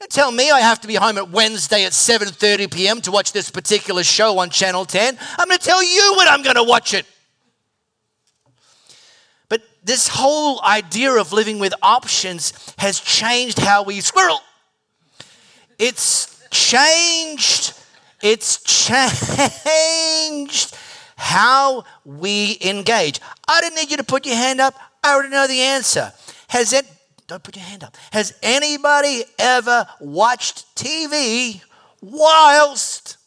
Don't 0.00 0.10
tell 0.10 0.30
me 0.30 0.50
I 0.50 0.60
have 0.60 0.80
to 0.82 0.88
be 0.88 0.94
home 0.94 1.18
at 1.18 1.30
Wednesday 1.30 1.84
at 1.84 1.92
7:30 1.92 2.72
p.m. 2.72 3.00
to 3.02 3.10
watch 3.10 3.32
this 3.32 3.50
particular 3.50 4.04
show 4.04 4.38
on 4.38 4.50
Channel 4.50 4.84
10. 4.84 5.18
I'm 5.38 5.48
going 5.48 5.58
to 5.58 5.64
tell 5.64 5.82
you 5.82 6.14
when 6.16 6.28
I'm 6.28 6.42
going 6.42 6.56
to 6.56 6.62
watch 6.62 6.94
it. 6.94 7.04
But 9.48 9.62
this 9.82 10.08
whole 10.08 10.62
idea 10.62 11.12
of 11.12 11.32
living 11.32 11.58
with 11.58 11.74
options 11.82 12.52
has 12.78 13.00
changed 13.00 13.58
how 13.58 13.82
we 13.82 14.00
squirrel. 14.00 14.40
It's 15.78 16.46
changed 16.50 17.72
it's 18.22 18.62
changed 18.62 18.98
how 21.16 21.84
we 22.04 22.58
engage. 22.64 23.20
I 23.46 23.60
didn't 23.60 23.76
need 23.76 23.90
you 23.90 23.98
to 23.98 24.04
put 24.04 24.24
your 24.24 24.36
hand 24.36 24.60
up. 24.60 24.74
I 25.02 25.14
already 25.14 25.30
know 25.30 25.46
the 25.46 25.60
answer. 25.60 26.12
Has 26.48 26.72
it, 26.72 26.86
don't 27.26 27.42
put 27.42 27.56
your 27.56 27.64
hand 27.64 27.84
up. 27.84 27.96
Has 28.12 28.34
anybody 28.42 29.24
ever 29.38 29.86
watched 30.00 30.74
TV 30.76 31.62
whilst 32.00 33.18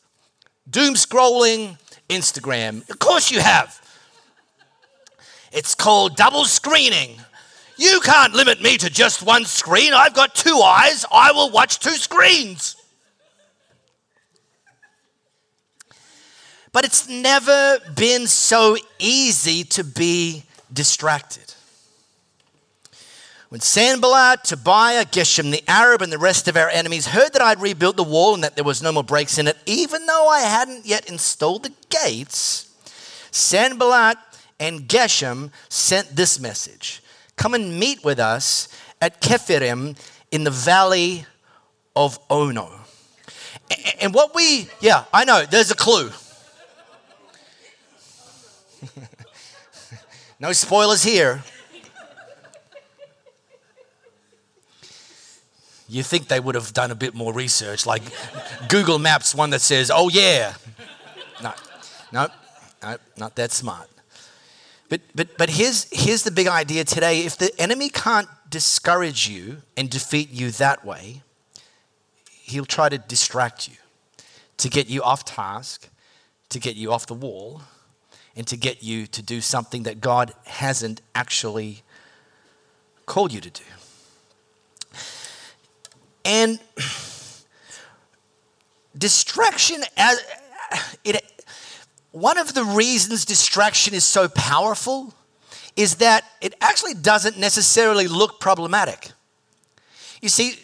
doom 0.69 0.95
scrolling 0.95 1.77
Instagram? 2.09 2.89
Of 2.89 2.99
course 2.99 3.29
you 3.29 3.39
have. 3.39 3.79
It's 5.51 5.75
called 5.75 6.15
double 6.15 6.45
screening. 6.45 7.17
You 7.77 7.99
can't 8.01 8.33
limit 8.33 8.61
me 8.61 8.77
to 8.77 8.89
just 8.89 9.21
one 9.21 9.45
screen. 9.45 9.93
I've 9.93 10.13
got 10.13 10.33
two 10.33 10.61
eyes. 10.63 11.05
I 11.11 11.31
will 11.31 11.51
watch 11.51 11.79
two 11.79 11.91
screens. 11.91 12.75
But 16.73 16.85
it's 16.85 17.09
never 17.09 17.79
been 17.95 18.27
so 18.27 18.77
easy 18.97 19.63
to 19.65 19.83
be 19.83 20.43
distracted. 20.71 21.53
When 23.49 23.59
Sanballat, 23.59 24.45
Tobiah, 24.45 25.03
Geshem 25.03 25.51
the 25.51 25.61
Arab, 25.67 26.01
and 26.01 26.09
the 26.09 26.17
rest 26.17 26.47
of 26.47 26.55
our 26.55 26.69
enemies 26.69 27.07
heard 27.07 27.33
that 27.33 27.41
I'd 27.41 27.59
rebuilt 27.59 27.97
the 27.97 28.03
wall 28.03 28.33
and 28.33 28.43
that 28.45 28.55
there 28.55 28.63
was 28.63 28.81
no 28.81 28.93
more 28.93 29.03
breaks 29.03 29.37
in 29.37 29.47
it, 29.47 29.57
even 29.65 30.05
though 30.05 30.29
I 30.29 30.39
hadn't 30.39 30.85
yet 30.85 31.09
installed 31.09 31.63
the 31.63 31.73
gates, 31.89 32.73
Sanballat 33.31 34.17
and 34.57 34.87
Geshem 34.87 35.51
sent 35.67 36.15
this 36.15 36.39
message 36.39 37.01
Come 37.35 37.53
and 37.53 37.77
meet 37.77 38.05
with 38.05 38.19
us 38.19 38.69
at 39.01 39.19
Kephirim 39.19 39.97
in 40.31 40.45
the 40.45 40.51
valley 40.51 41.25
of 41.95 42.19
Ono. 42.29 42.71
And 43.99 44.13
what 44.13 44.33
we, 44.33 44.69
yeah, 44.79 45.05
I 45.13 45.25
know, 45.25 45.43
there's 45.45 45.71
a 45.71 45.75
clue. 45.75 46.11
No 50.39 50.51
spoilers 50.51 51.03
here. 51.03 51.43
You 55.87 56.03
think 56.03 56.29
they 56.29 56.39
would 56.39 56.55
have 56.55 56.71
done 56.73 56.89
a 56.89 56.95
bit 56.95 57.13
more 57.13 57.33
research, 57.33 57.85
like 57.85 58.01
Google 58.69 58.97
Maps, 58.97 59.35
one 59.35 59.49
that 59.49 59.59
says, 59.59 59.91
oh 59.93 60.09
yeah. 60.09 60.53
No, 61.43 61.53
no, 62.13 62.27
no, 62.81 62.97
not 63.17 63.35
that 63.35 63.51
smart. 63.51 63.89
But, 64.87 65.01
but, 65.15 65.37
but 65.37 65.49
here's, 65.49 65.87
here's 65.91 66.23
the 66.23 66.31
big 66.31 66.47
idea 66.47 66.83
today. 66.83 67.25
If 67.25 67.37
the 67.37 67.51
enemy 67.59 67.89
can't 67.89 68.27
discourage 68.49 69.27
you 69.27 69.61
and 69.75 69.89
defeat 69.89 70.31
you 70.31 70.51
that 70.51 70.85
way, 70.85 71.23
he'll 72.41 72.65
try 72.65 72.89
to 72.89 72.97
distract 72.97 73.67
you, 73.67 73.75
to 74.57 74.69
get 74.69 74.89
you 74.89 75.01
off 75.01 75.25
task, 75.25 75.89
to 76.49 76.59
get 76.59 76.75
you 76.75 76.91
off 76.91 77.07
the 77.07 77.13
wall, 77.13 77.61
and 78.35 78.47
to 78.47 78.57
get 78.57 78.83
you 78.83 79.07
to 79.07 79.21
do 79.21 79.41
something 79.41 79.83
that 79.83 80.01
God 80.01 80.33
hasn't 80.45 81.01
actually 81.13 81.83
called 83.05 83.33
you 83.33 83.41
to 83.41 83.49
do. 83.49 83.63
And 86.23 86.59
distraction 88.97 89.83
as 89.97 90.21
it 91.03 91.23
one 92.11 92.37
of 92.37 92.53
the 92.53 92.63
reasons 92.63 93.23
distraction 93.25 93.93
is 93.93 94.03
so 94.03 94.27
powerful 94.27 95.13
is 95.75 95.95
that 95.95 96.25
it 96.41 96.53
actually 96.59 96.93
doesn't 96.93 97.37
necessarily 97.37 98.07
look 98.07 98.39
problematic. 98.39 99.11
You 100.21 100.27
see, 100.27 100.59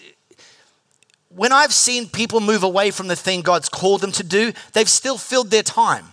when 1.29 1.53
I've 1.53 1.74
seen 1.74 2.09
people 2.09 2.41
move 2.41 2.63
away 2.63 2.91
from 2.91 3.07
the 3.07 3.15
thing 3.15 3.41
God's 3.41 3.69
called 3.69 4.01
them 4.01 4.12
to 4.13 4.24
do, 4.24 4.51
they've 4.74 4.89
still 4.89 5.17
filled 5.17 5.50
their 5.50 5.63
time. 5.63 6.07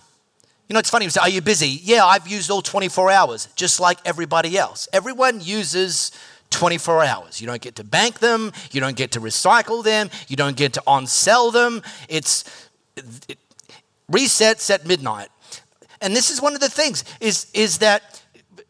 You 0.69 0.75
know, 0.75 0.81
it's 0.81 0.91
funny, 0.91 1.09
say, 1.09 1.21
Are 1.21 1.29
you 1.29 1.43
busy? 1.43 1.81
Yeah, 1.83 2.05
I've 2.05 2.27
used 2.27 2.51
all 2.51 2.63
24 2.63 3.11
hours, 3.11 3.49
just 3.55 3.81
like 3.81 3.99
everybody 4.05 4.57
else. 4.57 4.89
Everyone 4.93 5.41
uses 5.41 6.11
24 6.51 7.05
hours. 7.05 7.41
You 7.41 7.47
don't 7.47 7.61
get 7.61 7.77
to 7.77 7.85
bank 7.85 8.21
them, 8.21 8.53
you 8.71 8.81
don't 8.81 8.97
get 8.97 9.11
to 9.13 9.21
recycle 9.21 9.85
them, 9.85 10.11
you 10.29 10.37
don't 10.37 10.57
get 10.57 10.73
to 10.75 10.83
on 10.87 11.07
sell 11.07 11.51
them. 11.51 11.83
It's 12.09 12.45
it 13.29 13.39
resets 14.11 14.71
at 14.73 14.87
midnight. 14.87 15.29
And 16.01 16.15
this 16.15 16.31
is 16.31 16.41
one 16.41 16.55
of 16.55 16.61
the 16.61 16.69
things 16.69 17.05
is, 17.21 17.47
is 17.55 17.79
that 17.79 18.23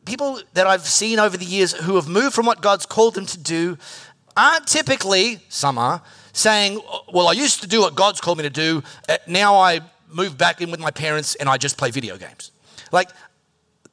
people 0.05 0.41
that 0.55 0.67
I've 0.67 0.87
seen 0.87 1.19
over 1.19 1.37
the 1.37 1.45
years 1.45 1.73
who 1.73 1.97
have 1.97 2.09
moved 2.09 2.35
from 2.35 2.47
what 2.47 2.61
God's 2.61 2.87
called 2.87 3.15
them 3.15 3.27
to 3.27 3.39
do 3.39 3.79
aren't 4.37 4.67
typically, 4.67 5.41
some 5.49 5.79
are, 5.79 6.03
saying, 6.33 6.81
Well, 7.13 7.29
I 7.29 7.33
used 7.33 7.61
to 7.63 7.69
do 7.69 7.81
what 7.81 7.95
God's 7.95 8.21
called 8.21 8.39
me 8.39 8.45
to 8.45 8.51
do, 8.51 8.83
uh, 9.09 9.17
now 9.27 9.57
I 9.57 9.81
moved 10.15 10.39
back 10.39 10.61
in 10.61 10.71
with 10.71 10.81
my 10.81 10.91
parents 10.91 11.35
and 11.35 11.49
I 11.49 11.57
just 11.57 11.77
play 11.77 11.91
video 11.91 12.17
games. 12.17 12.53
Like, 12.93 13.11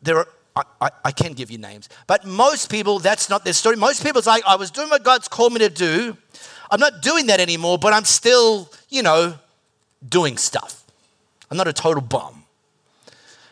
there 0.02 0.18
are, 0.18 0.28
I, 0.56 0.64
I, 0.82 0.90
I, 1.06 1.12
can 1.12 1.34
give 1.34 1.50
you 1.50 1.58
names, 1.58 1.90
but 2.08 2.26
most 2.26 2.70
people, 2.70 3.00
that's 3.00 3.30
not 3.30 3.44
their 3.44 3.54
story. 3.54 3.76
Most 3.76 4.04
people, 4.04 4.22
like, 4.26 4.44
I 4.46 4.56
was 4.56 4.70
doing 4.70 4.90
what 4.90 5.04
God's 5.04 5.28
called 5.28 5.54
me 5.54 5.60
to 5.60 5.70
do. 5.70 6.18
I'm 6.70 6.80
not 6.80 7.02
doing 7.02 7.28
that 7.28 7.40
anymore, 7.40 7.78
but 7.78 7.94
I'm 7.94 8.06
still, 8.06 8.70
you 8.90 9.02
know, 9.02 9.36
doing 10.08 10.38
stuff. 10.38 10.84
I'm 11.50 11.58
not 11.58 11.68
a 11.68 11.74
total 11.74 12.02
bum. 12.02 12.44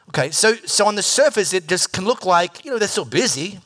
Okay, 0.10 0.32
so, 0.32 0.56
so 0.66 0.88
on 0.88 0.96
the 0.96 1.04
surface, 1.04 1.54
it 1.54 1.68
just 1.68 1.94
can 1.94 2.04
look 2.04 2.26
like, 2.26 2.66
you 2.66 2.72
know, 2.72 2.80
they're 2.80 2.88
still 2.88 3.06
busy. 3.06 3.60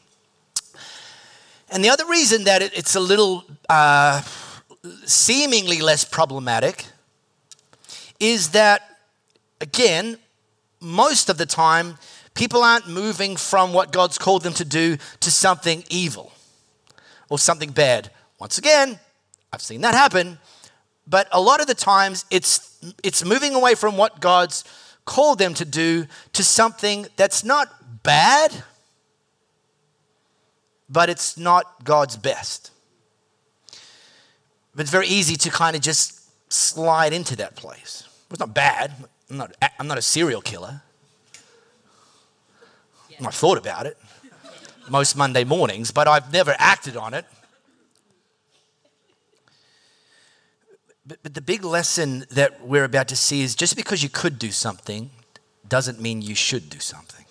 And 1.69 1.83
the 1.83 1.89
other 1.89 2.05
reason 2.05 2.43
that 2.43 2.61
it, 2.61 2.77
it's 2.77 2.95
a 2.95 2.99
little 2.99 3.45
uh, 3.69 4.21
seemingly 5.05 5.81
less 5.81 6.03
problematic 6.03 6.85
is 8.19 8.49
that 8.49 8.92
again, 9.63 10.17
most 10.81 11.29
of 11.29 11.37
the 11.37 11.45
time, 11.45 11.97
people 12.33 12.61
aren't 12.61 12.87
moving 12.87 13.37
from 13.37 13.73
what 13.73 13.91
God's 13.91 14.17
called 14.17 14.43
them 14.43 14.53
to 14.55 14.65
do 14.65 14.97
to 15.21 15.31
something 15.31 15.83
evil 15.89 16.33
or 17.29 17.39
something 17.39 17.71
bad. 17.71 18.11
Once 18.39 18.57
again, 18.57 18.99
I've 19.51 19.61
seen 19.61 19.81
that 19.81 19.95
happen. 19.95 20.37
But 21.07 21.27
a 21.31 21.39
lot 21.39 21.61
of 21.61 21.67
the 21.67 21.73
times 21.73 22.25
it's 22.29 22.77
it's 23.03 23.23
moving 23.23 23.55
away 23.55 23.75
from 23.75 23.97
what 23.97 24.19
God's 24.19 24.65
called 25.05 25.39
them 25.39 25.53
to 25.53 25.65
do 25.65 26.05
to 26.33 26.43
something 26.43 27.07
that's 27.15 27.43
not 27.43 27.67
bad, 28.03 28.63
but 30.89 31.09
it's 31.09 31.37
not 31.37 31.83
God's 31.83 32.17
best. 32.17 32.71
But 34.75 34.81
it's 34.81 34.91
very 34.91 35.07
easy 35.07 35.35
to 35.37 35.49
kind 35.49 35.75
of 35.75 35.81
just 35.81 36.19
slide 36.51 37.13
into 37.13 37.35
that 37.37 37.55
place. 37.55 38.03
It's 38.29 38.39
not 38.39 38.53
bad. 38.53 38.91
I'm 39.33 39.37
not, 39.39 39.55
I'm 39.79 39.87
not 39.87 39.97
a 39.97 40.01
serial 40.03 40.41
killer. 40.41 40.83
I've 43.25 43.33
thought 43.33 43.57
about 43.57 43.87
it 43.87 43.97
most 44.89 45.17
Monday 45.17 45.43
mornings, 45.43 45.89
but 45.89 46.07
I've 46.07 46.31
never 46.31 46.55
acted 46.59 46.95
on 46.95 47.15
it. 47.15 47.25
But, 51.07 51.17
but 51.23 51.33
the 51.33 51.41
big 51.41 51.63
lesson 51.63 52.25
that 52.29 52.63
we're 52.63 52.83
about 52.83 53.07
to 53.07 53.15
see 53.15 53.41
is 53.41 53.55
just 53.55 53.75
because 53.75 54.03
you 54.03 54.09
could 54.09 54.37
do 54.37 54.51
something 54.51 55.09
doesn't 55.67 55.99
mean 55.99 56.21
you 56.21 56.35
should 56.35 56.69
do 56.69 56.79
something. 56.79 57.25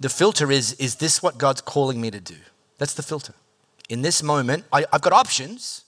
The 0.00 0.08
filter 0.08 0.50
is 0.50 0.72
is 0.74 0.96
this 0.96 1.22
what 1.22 1.36
God's 1.36 1.60
calling 1.60 2.00
me 2.00 2.10
to 2.10 2.20
do? 2.20 2.36
That's 2.78 2.94
the 2.94 3.02
filter. 3.02 3.34
In 3.90 4.00
this 4.00 4.22
moment, 4.22 4.64
I, 4.72 4.86
I've 4.90 5.02
got 5.02 5.12
options. 5.12 5.84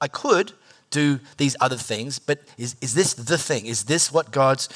I 0.00 0.06
could 0.06 0.52
do 0.94 1.20
these 1.36 1.56
other 1.60 1.76
things, 1.76 2.18
but 2.18 2.38
is, 2.56 2.76
is 2.80 2.94
this 2.94 3.14
the 3.14 3.36
thing? 3.36 3.66
Is 3.66 3.84
this 3.84 4.12
what 4.12 4.30
God's 4.30 4.68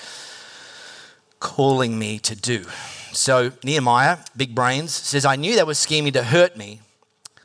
calling 1.38 1.98
me 1.98 2.18
to 2.18 2.34
do? 2.34 2.64
So 3.12 3.52
Nehemiah, 3.62 4.18
big 4.36 4.54
brains, 4.54 4.92
says, 4.92 5.24
I 5.24 5.36
knew 5.36 5.54
they 5.54 5.62
were 5.62 5.74
scheming 5.74 6.12
to 6.14 6.24
hurt 6.24 6.56
me. 6.56 6.80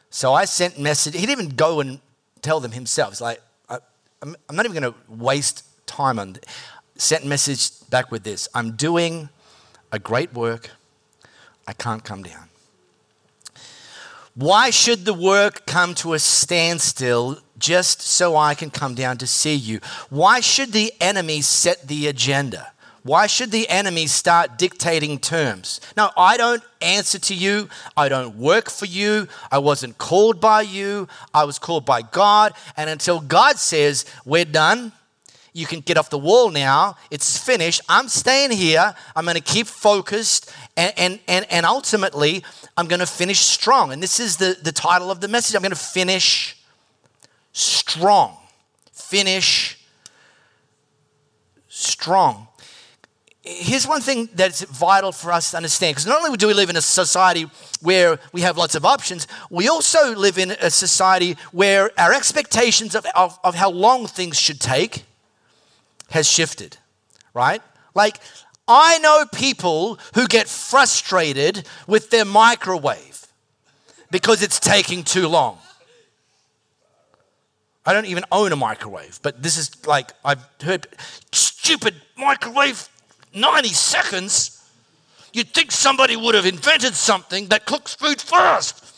So 0.10 0.34
I 0.34 0.46
sent 0.46 0.80
message. 0.80 1.14
He 1.14 1.26
didn't 1.26 1.44
even 1.44 1.56
go 1.56 1.80
and 1.80 2.00
tell 2.42 2.60
them 2.60 2.72
himself. 2.72 3.12
It's 3.12 3.22
like, 3.22 3.42
I, 3.70 3.78
am 4.24 4.36
not 4.52 4.66
even 4.66 4.82
going 4.82 4.94
to 4.94 5.00
waste 5.08 5.64
time 5.86 6.18
on 6.18 6.36
it. 6.36 6.46
Sent 6.98 7.26
message 7.26 7.70
back 7.90 8.12
with 8.12 8.24
this. 8.24 8.48
I'm 8.54 8.72
doing 8.72 9.30
a 9.92 10.00
great 10.00 10.34
work. 10.34 10.72
I 11.68 11.74
can't 11.74 12.04
come 12.04 12.24
down. 12.24 12.50
Why 14.36 14.72
should 14.72 15.06
the 15.06 15.14
work 15.14 15.68
come 15.68 15.94
to 15.96 16.14
a 16.14 16.20
standstill 16.20 17.38
just 17.58 18.02
so 18.02 18.36
I 18.36 18.56
can 18.56 18.70
come 18.70 18.96
down 18.96 19.18
to 19.18 19.28
see 19.28 19.56
you? 19.56 19.80
Why 20.10 20.40
should 20.40 20.72
the 20.72 20.94
enemy 21.00 21.42
set 21.42 21.88
the 21.88 22.08
agenda? 22.08 22.74
Why 23.04 23.28
should 23.28 23.52
the 23.52 23.70
enemy 23.70 24.08
start 24.08 24.58
dictating 24.58 25.20
terms? 25.20 25.82
No, 25.98 26.12
I 26.16 26.38
don't 26.38 26.64
answer 26.82 27.20
to 27.20 27.36
you. 27.36 27.68
I 27.98 28.08
don't 28.08 28.38
work 28.38 28.70
for 28.70 28.86
you. 28.86 29.28
I 29.52 29.58
wasn't 29.58 29.98
called 29.98 30.40
by 30.40 30.62
you. 30.62 31.10
I 31.34 31.44
was 31.44 31.60
called 31.60 31.86
by 31.86 32.02
God. 32.02 32.54
And 32.78 32.90
until 32.90 33.20
God 33.20 33.58
says, 33.58 34.06
we're 34.24 34.46
done, 34.46 34.94
you 35.52 35.66
can 35.66 35.82
get 35.82 35.98
off 35.98 36.10
the 36.10 36.18
wall 36.18 36.50
now, 36.50 36.96
it's 37.12 37.38
finished. 37.38 37.82
I'm 37.88 38.08
staying 38.08 38.52
here. 38.52 38.96
I'm 39.16 39.26
going 39.26 39.36
to 39.36 39.42
keep 39.42 39.68
focused. 39.68 40.52
And, 40.78 40.94
and, 40.98 41.20
and, 41.28 41.46
and 41.52 41.66
ultimately, 41.66 42.44
I'm 42.78 42.88
going 42.88 43.02
to 43.02 43.06
finish 43.06 43.40
strong. 43.40 43.92
And 43.92 44.02
this 44.02 44.20
is 44.20 44.38
the, 44.38 44.58
the 44.62 44.72
title 44.72 45.12
of 45.12 45.20
the 45.20 45.28
message. 45.28 45.56
I'm 45.56 45.62
going 45.62 45.72
to 45.72 45.76
finish 45.76 46.58
strong. 47.54 48.38
Finish 48.92 49.80
strong 51.68 52.48
here's 53.44 53.86
one 53.86 54.02
thing 54.02 54.30
that's 54.34 54.64
vital 54.64 55.12
for 55.12 55.32
us 55.32 55.52
to 55.52 55.58
understand 55.58 55.94
because 55.94 56.08
not 56.08 56.24
only 56.24 56.38
do 56.38 56.48
we 56.48 56.54
live 56.54 56.70
in 56.70 56.78
a 56.78 56.82
society 56.82 57.46
where 57.82 58.18
we 58.32 58.42
have 58.42 58.58
lots 58.58 58.74
of 58.74 58.86
options, 58.86 59.28
we 59.50 59.68
also 59.68 60.16
live 60.16 60.38
in 60.38 60.52
a 60.52 60.70
society 60.70 61.36
where 61.52 61.92
our 62.00 62.14
expectations 62.14 62.96
of, 62.96 63.06
of, 63.16 63.38
of 63.44 63.56
how 63.56 63.70
long 63.70 64.08
things 64.08 64.40
should 64.40 64.62
take 64.62 65.04
has 66.12 66.30
shifted, 66.30 66.78
right? 67.34 67.62
Like, 67.94 68.20
I 68.68 68.98
know 69.00 69.26
people 69.34 70.00
who 70.16 70.26
get 70.28 70.48
frustrated 70.48 71.68
with 71.86 72.12
their 72.12 72.26
microwave 72.26 73.28
because 74.10 74.42
it's 74.42 74.60
taking 74.60 75.04
too 75.04 75.28
long. 75.28 75.58
I 77.86 77.94
don't 77.94 78.06
even 78.06 78.24
own 78.32 78.52
a 78.52 78.56
microwave, 78.56 79.20
but 79.22 79.44
this 79.44 79.58
is 79.58 79.86
like, 79.86 80.12
I've 80.24 80.44
heard 80.62 80.88
stupid 81.32 81.96
microwave 82.18 82.88
90 83.34 83.70
seconds, 83.70 84.64
you'd 85.34 85.54
think 85.54 85.72
somebody 85.72 86.16
would 86.16 86.36
have 86.36 86.46
invented 86.46 86.94
something 86.94 87.48
that 87.48 87.66
cooks 87.66 87.94
food 87.94 88.22
fast. 88.22 88.82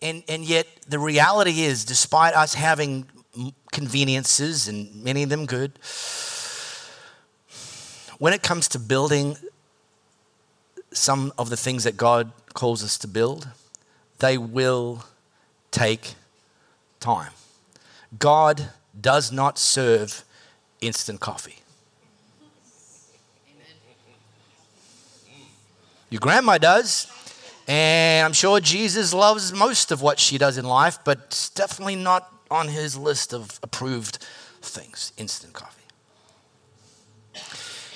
And, 0.00 0.22
and 0.30 0.46
yet, 0.46 0.66
the 0.88 0.98
reality 0.98 1.60
is, 1.60 1.84
despite 1.84 2.34
us 2.34 2.54
having 2.54 3.04
conveniences, 3.70 4.66
and 4.66 5.04
many 5.04 5.22
of 5.22 5.28
them 5.28 5.44
good, 5.44 5.72
when 8.18 8.32
it 8.32 8.42
comes 8.42 8.66
to 8.68 8.78
building 8.78 9.36
some 10.90 11.34
of 11.36 11.50
the 11.50 11.56
things 11.56 11.84
that 11.84 11.98
God 11.98 12.32
calls 12.54 12.82
us 12.82 12.96
to 12.98 13.06
build, 13.06 13.46
they 14.18 14.38
will 14.38 15.04
take 15.70 16.14
time. 17.00 17.32
God 18.18 18.70
does 18.98 19.32
not 19.32 19.58
serve 19.58 20.24
instant 20.80 21.20
coffee. 21.20 21.58
Your 26.10 26.20
grandma 26.20 26.58
does. 26.58 27.10
And 27.66 28.26
I'm 28.26 28.34
sure 28.34 28.60
Jesus 28.60 29.14
loves 29.14 29.52
most 29.52 29.90
of 29.90 30.02
what 30.02 30.20
she 30.20 30.36
does 30.36 30.58
in 30.58 30.64
life, 30.64 30.98
but 31.02 31.18
it's 31.26 31.48
definitely 31.48 31.96
not 31.96 32.30
on 32.50 32.68
his 32.68 32.96
list 32.96 33.32
of 33.32 33.58
approved 33.62 34.18
things 34.60 35.12
instant 35.16 35.54
coffee. 35.54 35.82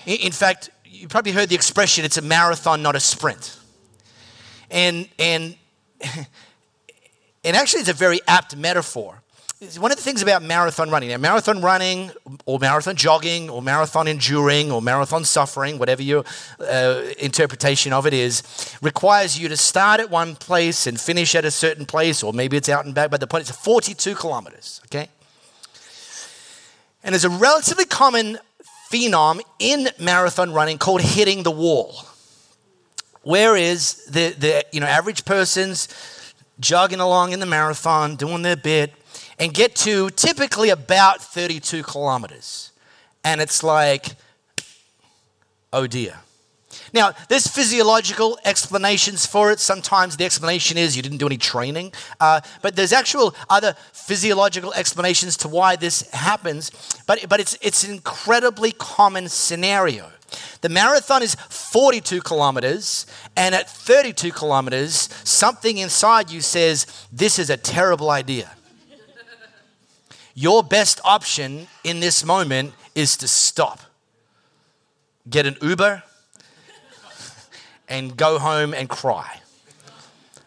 In 0.07 0.33
fact, 0.33 0.70
you 0.85 1.07
probably 1.07 1.33
heard 1.33 1.50
the 1.50 1.54
expression 1.54 2.04
it's 2.04 2.16
a 2.16 2.22
marathon, 2.22 2.83
not 2.83 2.96
a 2.96 3.00
sprint. 3.00 3.59
And, 4.70 5.09
and, 5.18 5.54
and 7.44 7.56
actually, 7.56 7.80
it's 7.80 7.88
a 7.88 7.94
very 7.94 8.20
apt 8.26 8.56
metaphor 8.56 9.22
one 9.76 9.90
of 9.90 9.96
the 9.96 10.04
things 10.04 10.22
about 10.22 10.42
marathon 10.42 10.88
running. 10.88 11.08
Now, 11.08 11.16
marathon 11.16 11.61
running, 11.61 12.12
or 12.46 12.61
marathon 12.61 12.94
jogging, 12.94 13.50
or 13.50 13.61
marathon 13.61 14.06
enduring, 14.06 14.70
or 14.70 14.80
marathon 14.80 15.24
suffering, 15.24 15.78
whatever 15.78 16.00
your 16.00 16.24
uh, 16.61 17.02
interpretation 17.18 17.92
of 17.92 18.06
it 18.06 18.14
is, 18.14 18.44
requires 18.80 19.38
you 19.38 19.48
to 19.48 19.56
start 19.56 19.98
at 19.98 20.11
one 20.11 20.37
place 20.37 20.87
and 20.87 21.00
finish 21.00 21.34
at 21.34 21.44
a 21.44 21.50
certain 21.50 21.87
place, 21.87 22.22
or 22.22 22.32
maybe 22.32 22.56
it's 22.56 22.68
out 22.68 22.84
and 22.84 22.94
back. 22.94 23.11
But 23.11 23.18
the 23.18 23.26
point 23.26 23.42
is 23.42 23.50
42 23.50 24.14
kilometers, 24.14 24.80
okay? 24.87 25.08
And 27.02 27.12
there's 27.12 27.24
a 27.24 27.30
relatively 27.30 27.84
common 27.84 28.38
phenom 28.92 29.40
in 29.58 29.88
marathon 29.98 30.52
running 30.52 30.78
called 30.78 31.02
hitting 31.02 31.42
the 31.42 31.50
wall. 31.50 32.06
Whereas 33.22 34.04
the, 34.07 34.31
the 34.38 34.64
you 34.72 34.81
know, 34.81 34.87
average 34.87 35.24
person's 35.24 35.88
jogging 36.61 37.00
along 37.00 37.33
in 37.33 37.40
the 37.40 37.46
marathon, 37.46 38.16
doing 38.16 38.42
their 38.42 38.57
bit, 38.57 38.92
and 39.38 39.54
get 39.54 39.74
to 39.76 40.11
typically 40.11 40.70
about 40.70 41.22
32 41.22 41.83
kilometers. 41.83 42.72
And 43.24 43.40
it's 43.40 43.62
like, 43.62 44.07
oh 45.72 45.87
dear. 45.87 46.14
Now, 46.92 47.12
there's 47.28 47.46
physiological 47.46 48.38
explanations 48.44 49.26
for 49.26 49.50
it. 49.50 49.61
Sometimes 49.61 50.16
the 50.16 50.24
explanation 50.24 50.78
is 50.78 50.96
you 50.96 51.02
didn't 51.02 51.18
do 51.18 51.26
any 51.26 51.37
training, 51.37 51.92
uh, 52.20 52.40
but 52.62 52.76
there's 52.76 52.92
actual 52.92 53.35
other 53.48 53.74
physiological 53.92 54.72
explanations 54.74 55.37
to 55.38 55.48
why 55.48 55.76
this 55.76 56.09
happens. 56.12 56.70
But, 57.07 57.26
but 57.28 57.40
it's, 57.40 57.59
it's 57.61 57.85
an 57.85 57.92
incredibly 57.92 58.72
common 58.72 59.28
scenario. 59.28 60.11
The 60.61 60.69
marathon 60.69 61.23
is 61.23 61.35
42 61.35 62.21
kilometers, 62.21 63.07
and 63.37 63.55
at 63.55 63.71
32 63.71 64.33
kilometers, 64.33 65.09
something 65.25 65.79
inside 65.79 66.31
you 66.31 66.41
says, 66.41 66.87
This 67.12 67.38
is 67.38 67.51
a 67.51 67.57
terrible 67.57 68.11
idea. 68.11 68.51
Your 70.35 70.62
best 70.62 71.01
option 71.05 71.67
in 71.83 72.01
this 72.01 72.25
moment 72.25 72.73
is 72.95 73.17
to 73.19 73.29
stop. 73.29 73.81
Get 75.29 75.47
an 75.47 75.57
Uber 75.61 76.03
and 77.88 78.17
go 78.17 78.38
home 78.38 78.75
and 78.75 78.88
cry. 78.88 79.41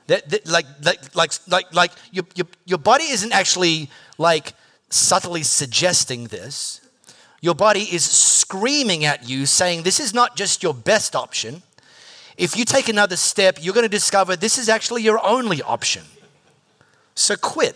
That, 0.08 0.30
that, 0.30 0.48
like, 0.48 0.66
like, 1.14 1.32
like, 1.48 1.74
like, 1.74 1.92
your, 2.12 2.26
your, 2.36 2.48
your 2.66 2.78
body 2.78 3.06
isn't 3.06 3.32
actually 3.32 3.90
like 4.18 4.54
subtly 4.90 5.44
suggesting 5.44 6.26
this. 6.26 6.82
Your 7.42 7.56
body 7.56 7.82
is 7.82 8.04
screaming 8.04 9.04
at 9.04 9.28
you, 9.28 9.48
saying, 9.48 9.84
This 9.84 10.00
is 10.00 10.14
not 10.14 10.36
just 10.36 10.62
your 10.62 10.76
best 10.76 11.16
option. 11.16 11.64
If 12.38 12.56
you 12.56 12.66
take 12.66 12.88
another 12.88 13.18
step, 13.18 13.58
you're 13.60 13.74
going 13.74 13.86
to 13.86 13.90
discover 13.90 14.36
this 14.36 14.58
is 14.58 14.70
actually 14.70 15.02
your 15.02 15.24
only 15.26 15.62
option. 15.62 16.04
So 17.16 17.36
quit. 17.36 17.76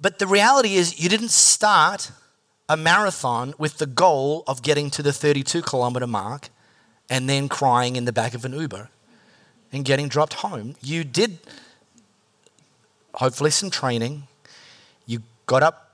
But 0.00 0.18
the 0.18 0.26
reality 0.26 0.74
is, 0.74 1.00
you 1.00 1.08
didn't 1.08 1.30
start 1.30 2.10
a 2.68 2.76
marathon 2.76 3.54
with 3.58 3.78
the 3.78 3.86
goal 3.86 4.44
of 4.46 4.62
getting 4.62 4.90
to 4.90 5.02
the 5.02 5.12
32 5.12 5.62
kilometer 5.62 6.06
mark 6.06 6.48
and 7.10 7.28
then 7.28 7.48
crying 7.48 7.96
in 7.96 8.04
the 8.04 8.12
back 8.12 8.34
of 8.34 8.44
an 8.44 8.52
Uber 8.52 8.88
and 9.72 9.84
getting 9.84 10.08
dropped 10.08 10.34
home. 10.34 10.74
You 10.82 11.04
did 11.04 11.38
hopefully 13.14 13.50
some 13.50 13.70
training. 13.70 14.26
You 15.06 15.22
got 15.46 15.62
up 15.62 15.91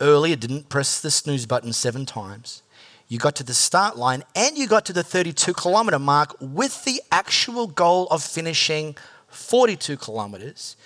early, 0.00 0.34
didn't 0.36 0.68
press 0.68 1.00
the 1.00 1.10
snooze 1.10 1.46
button 1.46 1.72
seven 1.72 2.06
times. 2.06 2.62
You 3.08 3.18
got 3.18 3.34
to 3.36 3.44
the 3.44 3.54
start 3.54 3.96
line 3.96 4.22
and 4.36 4.56
you 4.56 4.66
got 4.68 4.84
to 4.86 4.92
the 4.92 5.02
32 5.02 5.52
kilometer 5.54 5.98
mark 5.98 6.36
with 6.40 6.84
the 6.84 7.02
actual 7.10 7.66
goal 7.66 8.06
of 8.06 8.22
finishing 8.22 8.96
42 9.28 9.96
kilometers 9.96 10.76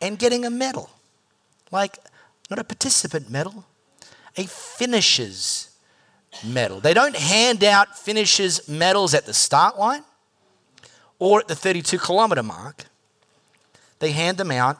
and 0.00 0.18
getting 0.18 0.44
a 0.44 0.50
medal. 0.50 0.90
Like, 1.70 1.98
not 2.50 2.58
a 2.58 2.64
participant 2.64 3.30
medal, 3.30 3.64
a 4.36 4.44
finisher's 4.44 5.70
medal. 6.44 6.80
They 6.80 6.94
don't 6.94 7.16
hand 7.16 7.64
out 7.64 7.98
finishers' 7.98 8.68
medals 8.68 9.14
at 9.14 9.26
the 9.26 9.34
start 9.34 9.78
line 9.78 10.04
or 11.18 11.40
at 11.40 11.48
the 11.48 11.54
32 11.54 11.98
kilometer 11.98 12.42
mark. 12.42 12.84
They 14.00 14.12
hand 14.12 14.36
them 14.36 14.50
out 14.50 14.78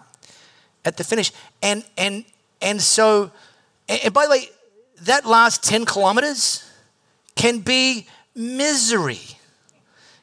at 0.84 0.96
the 0.96 1.04
finish. 1.04 1.32
And 1.62 1.84
and 1.96 2.24
and 2.60 2.82
so 2.82 3.30
and 3.88 4.12
by 4.12 4.25
the 4.25 4.31
way, 4.31 4.49
that 5.03 5.27
last 5.27 5.62
10 5.64 5.85
kilometers 5.85 6.64
can 7.35 7.61
be 7.61 8.07
misery. 8.35 9.20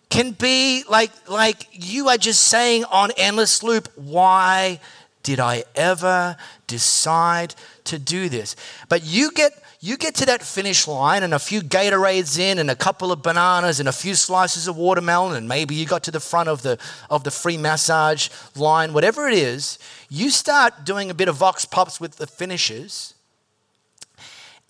Can 0.09 0.31
be 0.31 0.83
like 0.89 1.11
like 1.29 1.67
you 1.71 2.09
are 2.09 2.17
just 2.17 2.43
saying 2.43 2.83
on 2.85 3.11
endless 3.15 3.63
loop, 3.63 3.87
why 3.95 4.81
did 5.23 5.39
I 5.39 5.63
ever 5.75 6.35
decide 6.67 7.55
to 7.85 7.97
do 7.97 8.27
this? 8.27 8.55
But 8.89 9.05
you 9.05 9.31
get 9.31 9.53
you 9.79 9.97
get 9.97 10.13
to 10.15 10.25
that 10.25 10.43
finish 10.43 10.87
line 10.87 11.23
and 11.23 11.33
a 11.33 11.39
few 11.39 11.61
Gatorades 11.61 12.37
in 12.37 12.59
and 12.59 12.69
a 12.69 12.75
couple 12.75 13.11
of 13.11 13.23
bananas 13.23 13.79
and 13.79 13.89
a 13.89 13.93
few 13.93 14.13
slices 14.13 14.67
of 14.67 14.77
watermelon 14.77 15.35
and 15.35 15.47
maybe 15.47 15.75
you 15.75 15.85
got 15.85 16.03
to 16.03 16.11
the 16.11 16.19
front 16.19 16.49
of 16.49 16.61
the 16.61 16.77
of 17.09 17.23
the 17.23 17.31
free 17.31 17.57
massage 17.57 18.29
line, 18.55 18.93
whatever 18.93 19.27
it 19.27 19.33
is, 19.33 19.79
you 20.09 20.29
start 20.29 20.83
doing 20.83 21.09
a 21.09 21.13
bit 21.13 21.29
of 21.29 21.35
vox 21.35 21.65
pops 21.65 22.01
with 22.01 22.17
the 22.17 22.27
finishers. 22.27 23.13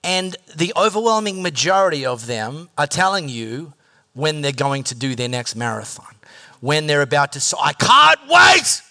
And 0.03 0.35
the 0.55 0.73
overwhelming 0.75 1.41
majority 1.41 2.05
of 2.05 2.25
them 2.25 2.69
are 2.77 2.87
telling 2.87 3.29
you 3.29 3.73
when 4.13 4.41
they're 4.41 4.51
going 4.51 4.83
to 4.83 4.95
do 4.95 5.15
their 5.15 5.29
next 5.29 5.55
marathon, 5.55 6.13
when 6.59 6.87
they're 6.87 7.01
about 7.01 7.33
to, 7.33 7.55
I 7.61 7.73
can't 7.73 8.19
wait 8.27 8.81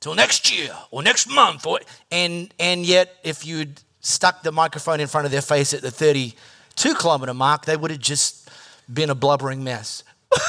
till 0.00 0.14
next 0.14 0.56
year 0.56 0.70
or 0.90 1.02
next 1.02 1.28
month. 1.28 1.66
Or, 1.66 1.80
and, 2.10 2.52
and 2.58 2.86
yet, 2.86 3.16
if 3.24 3.44
you'd 3.46 3.82
stuck 4.00 4.42
the 4.42 4.52
microphone 4.52 5.00
in 5.00 5.06
front 5.06 5.26
of 5.26 5.32
their 5.32 5.42
face 5.42 5.74
at 5.74 5.82
the 5.82 5.90
32 5.90 6.94
kilometer 6.94 7.34
mark, 7.34 7.66
they 7.66 7.76
would 7.76 7.90
have 7.90 8.00
just 8.00 8.48
been 8.92 9.10
a 9.10 9.14
blubbering 9.14 9.62
mess. 9.64 10.02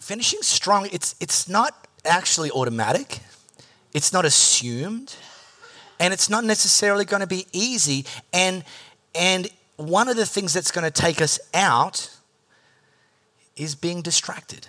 Finishing 0.00 0.40
strong, 0.42 0.88
it's, 0.92 1.14
it's 1.20 1.48
not 1.48 1.88
actually 2.04 2.50
automatic, 2.50 3.20
it's 3.94 4.12
not 4.12 4.24
assumed, 4.24 5.16
and 6.00 6.12
it's 6.12 6.28
not 6.28 6.44
necessarily 6.44 7.04
going 7.04 7.20
to 7.20 7.26
be 7.26 7.46
easy. 7.52 8.04
And, 8.32 8.64
and 9.14 9.48
one 9.76 10.08
of 10.08 10.16
the 10.16 10.26
things 10.26 10.52
that's 10.52 10.72
going 10.72 10.84
to 10.84 10.90
take 10.90 11.22
us 11.22 11.38
out 11.54 12.10
is 13.56 13.76
being 13.76 14.02
distracted, 14.02 14.66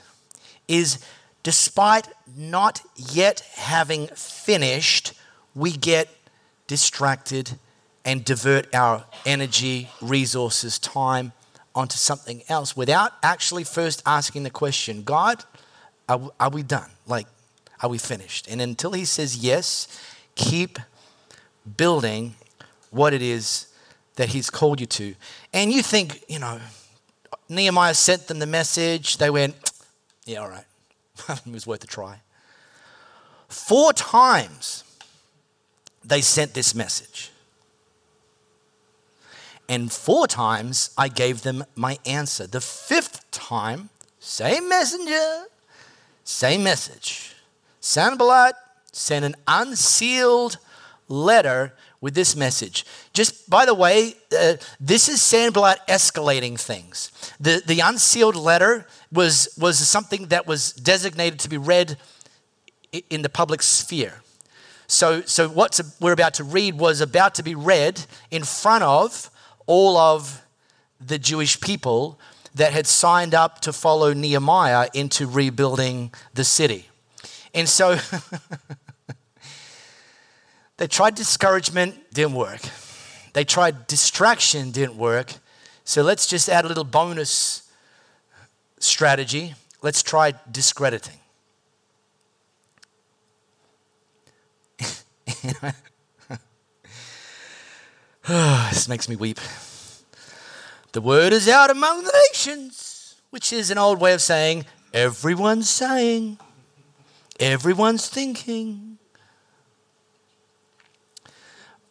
is 0.68 1.04
despite 1.42 2.08
not 2.38 2.82
yet 2.96 3.42
having 3.56 4.08
finished, 4.08 5.14
we 5.56 5.72
get 5.72 6.08
distracted 6.68 7.52
and 8.04 8.24
divert 8.24 8.74
our 8.76 9.06
energy, 9.26 9.90
resources, 10.02 10.78
time 10.78 11.32
onto 11.74 11.98
something 11.98 12.44
else 12.48 12.78
without 12.78 13.12
actually 13.22 13.64
first 13.64 14.02
asking 14.06 14.44
the 14.44 14.50
question 14.50 15.04
God, 15.04 15.44
are, 16.08 16.32
are 16.40 16.50
we 16.50 16.62
done? 16.62 16.90
Like, 17.08 17.28
are 17.86 17.89
we 17.89 17.98
finished? 18.00 18.48
And 18.50 18.62
until 18.62 18.93
He 18.93 19.06
says 19.06 19.38
yes, 19.38 19.88
keep 20.34 20.80
building 21.78 22.36
what 22.89 23.13
it 23.13 23.21
is 23.21 23.67
that 24.15 24.30
He's 24.30 24.50
called 24.50 24.80
you 24.80 24.88
to. 24.88 25.15
And 25.54 25.71
you 25.71 25.84
think, 25.84 26.24
you 26.28 26.39
know, 26.39 26.60
Nehemiah 27.48 27.93
sent 27.93 28.28
them 28.28 28.39
the 28.39 28.48
message, 28.48 29.17
they 29.17 29.30
went, 29.30 29.56
yeah, 30.26 30.39
all 30.39 30.50
right. 30.50 30.65
it 31.30 31.52
was 31.52 31.67
worth 31.67 31.84
a 31.84 31.88
try. 31.88 32.21
Four 33.48 33.93
times 33.93 34.84
they 36.04 36.21
sent 36.21 36.56
this 36.56 36.74
message. 36.74 37.32
And 39.69 39.91
four 39.91 40.26
times 40.28 40.89
I 40.98 41.08
gave 41.08 41.43
them 41.43 41.63
my 41.76 41.98
answer. 42.06 42.48
The 42.48 42.62
fifth 42.62 43.30
time, 43.30 43.89
same 44.19 44.67
messenger, 44.69 45.45
same 46.24 46.63
message. 46.63 47.35
Sanballat 47.86 48.56
sent 48.91 49.24
an 49.24 49.36
unsealed 49.48 50.58
letter 51.08 51.76
with 52.02 52.15
this 52.15 52.36
message. 52.36 52.84
Just 53.13 53.48
by 53.48 53.63
the 53.63 53.76
way, 53.76 54.15
uh, 54.38 54.56
this 54.80 55.08
is 55.08 55.21
Sanballat 55.21 55.78
escalating 55.88 56.60
things. 56.60 57.12
The, 57.39 57.62
the 57.63 57.82
unsealed 57.82 58.36
letter 58.36 58.88
was, 59.12 59.56
was 59.62 59.78
something 59.78 60.30
that 60.30 60.48
was 60.48 60.74
designated 60.74 61.38
to 61.41 61.50
be 61.50 61.60
read 61.60 61.98
in 63.12 63.21
the 63.21 63.30
public 63.30 63.62
sphere. 63.62 64.21
So, 64.88 65.21
so 65.21 65.48
what 65.48 65.80
we're 66.02 66.12
about 66.12 66.34
to 66.36 66.43
read 66.43 66.80
was 66.80 67.02
about 67.02 67.36
to 67.36 67.43
be 67.43 67.54
read 67.54 68.04
in 68.32 68.43
front 68.43 68.84
of 68.84 69.30
all 69.67 69.95
of 69.95 70.43
the 71.00 71.19
Jewish 71.19 71.62
people 71.62 72.19
that 72.56 72.74
had 72.74 72.88
signed 72.88 73.36
up 73.36 73.62
to 73.62 73.71
follow 73.71 74.12
Nehemiah 74.12 74.89
into 74.95 75.28
rebuilding 75.28 76.12
the 76.34 76.43
city. 76.43 76.89
And 77.56 77.68
so 77.70 77.98
they 80.78 80.88
tried 80.88 81.15
discouragement, 81.15 81.96
didn't 82.13 82.36
work. 82.36 82.60
They 83.32 83.46
tried 83.46 83.88
distraction, 83.88 84.72
didn't 84.72 84.98
work. 84.98 85.34
So 85.86 86.04
let's 86.04 86.28
just 86.28 86.50
add 86.50 86.65
a 86.65 86.68
little 86.68 86.84
bonus 86.84 87.63
strategy. 88.80 89.56
Let's 89.82 90.04
try 90.04 90.34
discrediting. 90.52 91.15
this 98.28 98.89
makes 98.89 99.08
me 99.08 99.15
weep. 99.15 99.39
The 100.91 101.00
word 101.02 101.32
is 101.32 101.48
out 101.48 101.70
among 101.70 102.04
the 102.04 102.12
nations, 102.30 103.15
which 103.30 103.54
is 103.54 103.72
an 103.72 103.78
old 103.78 104.02
way 104.02 104.13
of 104.13 104.22
saying 104.22 104.65
everyone's 104.94 105.70
saying, 105.70 106.38
everyone's 107.39 108.08
thinking. 108.10 108.98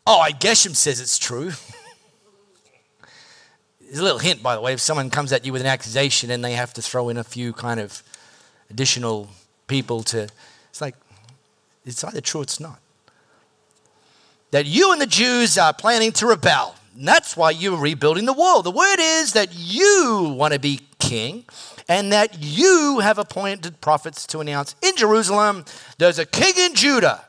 Oh, 0.07 0.21
I 0.21 0.33
Geshem 0.33 0.75
says 0.75 1.01
it's 1.01 1.19
true. 1.19 1.53
There's 3.81 3.99
a 3.99 4.03
little 4.03 4.19
hint, 4.19 4.43
by 4.43 4.55
the 4.55 4.61
way, 4.61 4.73
if 4.73 4.81
someone 4.81 5.09
comes 5.09 5.33
at 5.33 5.47
you 5.47 5.53
with 5.53 5.61
an 5.63 5.69
accusation 5.69 6.31
and 6.31 6.45
they 6.45 6.53
have 6.53 6.75
to 6.75 6.83
throw 6.83 7.09
in 7.11 7.17
a 7.17 7.25
few 7.25 7.53
kind 7.53 7.79
of 7.79 8.03
additional 8.69 9.31
people 9.67 10.03
to, 10.03 10.29
it's 10.71 10.81
like, 10.81 10.97
it's 11.87 12.03
either 12.03 12.21
true 12.21 12.41
or 12.41 12.43
it's 12.43 12.59
not. 12.59 12.81
That 14.51 14.67
you 14.67 14.93
and 14.93 15.01
the 15.01 15.07
Jews 15.07 15.57
are 15.59 15.73
planning 15.73 16.13
to 16.13 16.27
rebel. 16.27 16.75
And 16.97 17.07
that's 17.07 17.37
why 17.37 17.51
you're 17.51 17.79
rebuilding 17.79 18.25
the 18.25 18.33
wall. 18.33 18.63
The 18.63 18.71
word 18.71 18.99
is 18.99 19.33
that 19.33 19.51
you 19.53 20.35
want 20.37 20.55
to 20.55 20.61
be 20.61 20.81
king 20.99 21.45
and 21.89 22.13
that 22.13 22.39
you 22.41 23.01
have 23.01 23.19
appointed 23.19 23.81
prophets 23.81 24.27
to 24.29 24.41
announce 24.41 24.75
in 24.83 24.97
Jerusalem, 24.97 25.65
there's 25.99 26.19
a 26.19 26.27
king 26.27 26.55
in 26.57 26.75
Judah. 26.75 27.25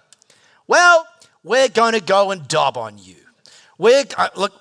Well, 0.68 1.08
we're 1.44 1.70
going 1.70 1.94
to 1.94 2.02
go 2.02 2.32
and 2.32 2.48
dob 2.48 2.78
on 2.78 2.98
you. 2.98 3.18
We're, 3.78 4.06
uh, 4.18 4.30
look, 4.36 4.54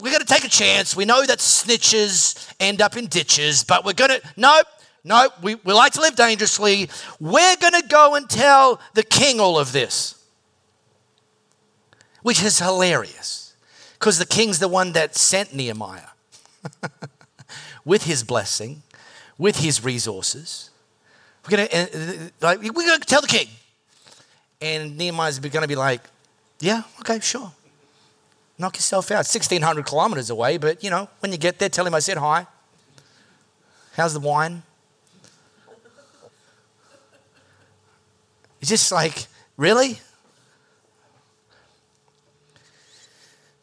we're 0.00 0.10
going 0.10 0.20
to 0.20 0.26
take 0.26 0.44
a 0.44 0.48
chance. 0.48 0.94
We 0.94 1.04
know 1.04 1.24
that 1.24 1.38
snitches 1.38 2.52
end 2.60 2.82
up 2.82 2.96
in 2.96 3.06
ditches, 3.06 3.64
but 3.64 3.84
we're 3.84 3.94
going 3.94 4.10
to, 4.10 4.22
nope, 4.36 4.66
nope, 5.04 5.32
we, 5.42 5.54
we 5.56 5.72
like 5.72 5.92
to 5.92 6.00
live 6.00 6.16
dangerously. 6.16 6.90
We're 7.20 7.56
going 7.56 7.80
to 7.80 7.86
go 7.88 8.14
and 8.14 8.28
tell 8.28 8.80
the 8.94 9.02
king 9.02 9.40
all 9.40 9.58
of 9.58 9.72
this, 9.72 10.22
which 12.22 12.42
is 12.42 12.58
hilarious 12.58 13.54
because 13.94 14.18
the 14.18 14.26
king's 14.26 14.58
the 14.58 14.68
one 14.68 14.92
that 14.92 15.16
sent 15.16 15.54
Nehemiah 15.54 16.08
with 17.84 18.04
his 18.04 18.22
blessing, 18.22 18.82
with 19.38 19.58
his 19.58 19.84
resources. 19.84 20.70
We're 21.44 21.56
going 21.56 21.68
to, 21.68 21.76
uh, 21.76 22.28
like, 22.40 22.60
we're 22.60 22.72
going 22.72 23.00
to 23.00 23.06
tell 23.06 23.20
the 23.20 23.28
king. 23.28 23.48
And 24.60 24.96
Nehemiah's 24.96 25.38
going 25.38 25.62
to 25.62 25.68
be 25.68 25.76
like, 25.76 26.00
yeah, 26.60 26.82
okay, 27.00 27.20
sure. 27.20 27.52
Knock 28.58 28.76
yourself 28.76 29.10
out. 29.10 29.18
1,600 29.18 29.84
kilometers 29.84 30.30
away, 30.30 30.56
but 30.56 30.82
you 30.82 30.90
know, 30.90 31.08
when 31.20 31.30
you 31.30 31.38
get 31.38 31.58
there, 31.58 31.68
tell 31.68 31.86
him 31.86 31.94
I 31.94 31.98
said 31.98 32.16
hi. 32.16 32.46
How's 33.94 34.14
the 34.14 34.20
wine? 34.20 34.62
It's 38.60 38.70
just 38.70 38.90
like, 38.90 39.26
really? 39.56 40.00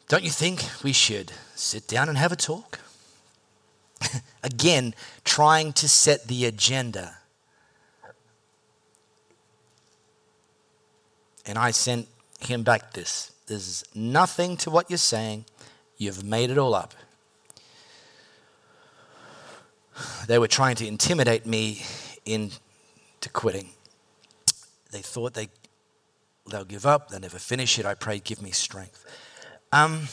Don't 0.08 0.22
you 0.22 0.30
think 0.30 0.64
we 0.82 0.92
should 0.92 1.32
sit 1.56 1.88
down 1.88 2.08
and 2.08 2.16
have 2.16 2.30
a 2.30 2.36
talk? 2.36 2.78
Again, 4.42 4.94
trying 5.24 5.72
to 5.74 5.88
set 5.88 6.26
the 6.26 6.44
agenda. 6.44 7.16
And 11.46 11.58
I 11.58 11.70
sent 11.72 12.08
him 12.40 12.62
back 12.62 12.92
this. 12.92 13.32
There's 13.46 13.84
nothing 13.94 14.56
to 14.58 14.70
what 14.70 14.90
you're 14.90 14.96
saying. 14.96 15.44
You've 15.98 16.24
made 16.24 16.50
it 16.50 16.58
all 16.58 16.74
up. 16.74 16.94
They 20.26 20.38
were 20.38 20.48
trying 20.48 20.76
to 20.76 20.86
intimidate 20.86 21.46
me 21.46 21.84
into 22.24 22.58
quitting. 23.32 23.68
They 24.90 25.00
thought 25.00 25.34
they, 25.34 25.48
they'll 26.50 26.64
give 26.64 26.86
up, 26.86 27.08
they'll 27.08 27.20
never 27.20 27.38
finish 27.38 27.78
it. 27.78 27.86
I 27.86 27.94
prayed, 27.94 28.24
give 28.24 28.42
me 28.42 28.50
strength. 28.50 29.04
Um, 29.72 30.08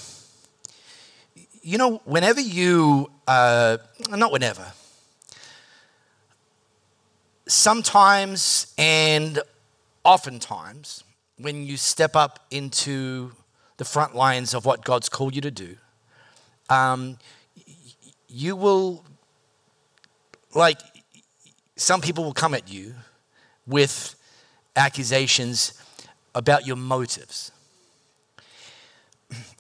you 1.62 1.78
know, 1.78 2.02
whenever 2.06 2.42
you, 2.42 3.12
uh, 3.32 3.78
not 4.10 4.30
whenever, 4.30 4.74
sometimes 7.48 8.74
and 8.78 9.40
oftentimes, 10.04 11.06
when 11.38 11.66
you 11.66 11.78
step 11.78 12.14
up 12.18 12.46
into 12.52 13.32
the 13.78 13.86
front 13.86 14.16
lines 14.16 14.54
of 14.54 14.66
what 14.66 14.84
God's 14.84 15.08
called 15.08 15.34
you 15.34 15.42
to 15.42 15.52
do, 15.52 15.78
um, 16.70 17.18
you 18.28 18.58
will, 18.58 19.06
like, 20.54 20.80
some 21.78 22.02
people 22.02 22.26
will 22.26 22.34
come 22.34 22.54
at 22.54 22.70
you 22.70 22.96
with 23.66 24.14
accusations 24.76 25.82
about 26.36 26.68
your 26.68 26.76
motives. 26.76 27.52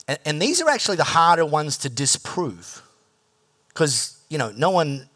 And, 0.09 0.19
and 0.25 0.41
these 0.41 0.61
are 0.61 0.69
actually 0.69 0.97
the 0.97 1.05
harder 1.05 1.45
ones 1.45 1.77
to 1.77 1.89
disprove 1.89 2.81
because, 3.73 4.23
you 4.29 4.37
know, 4.37 4.51
no 4.55 4.69
one 4.69 5.09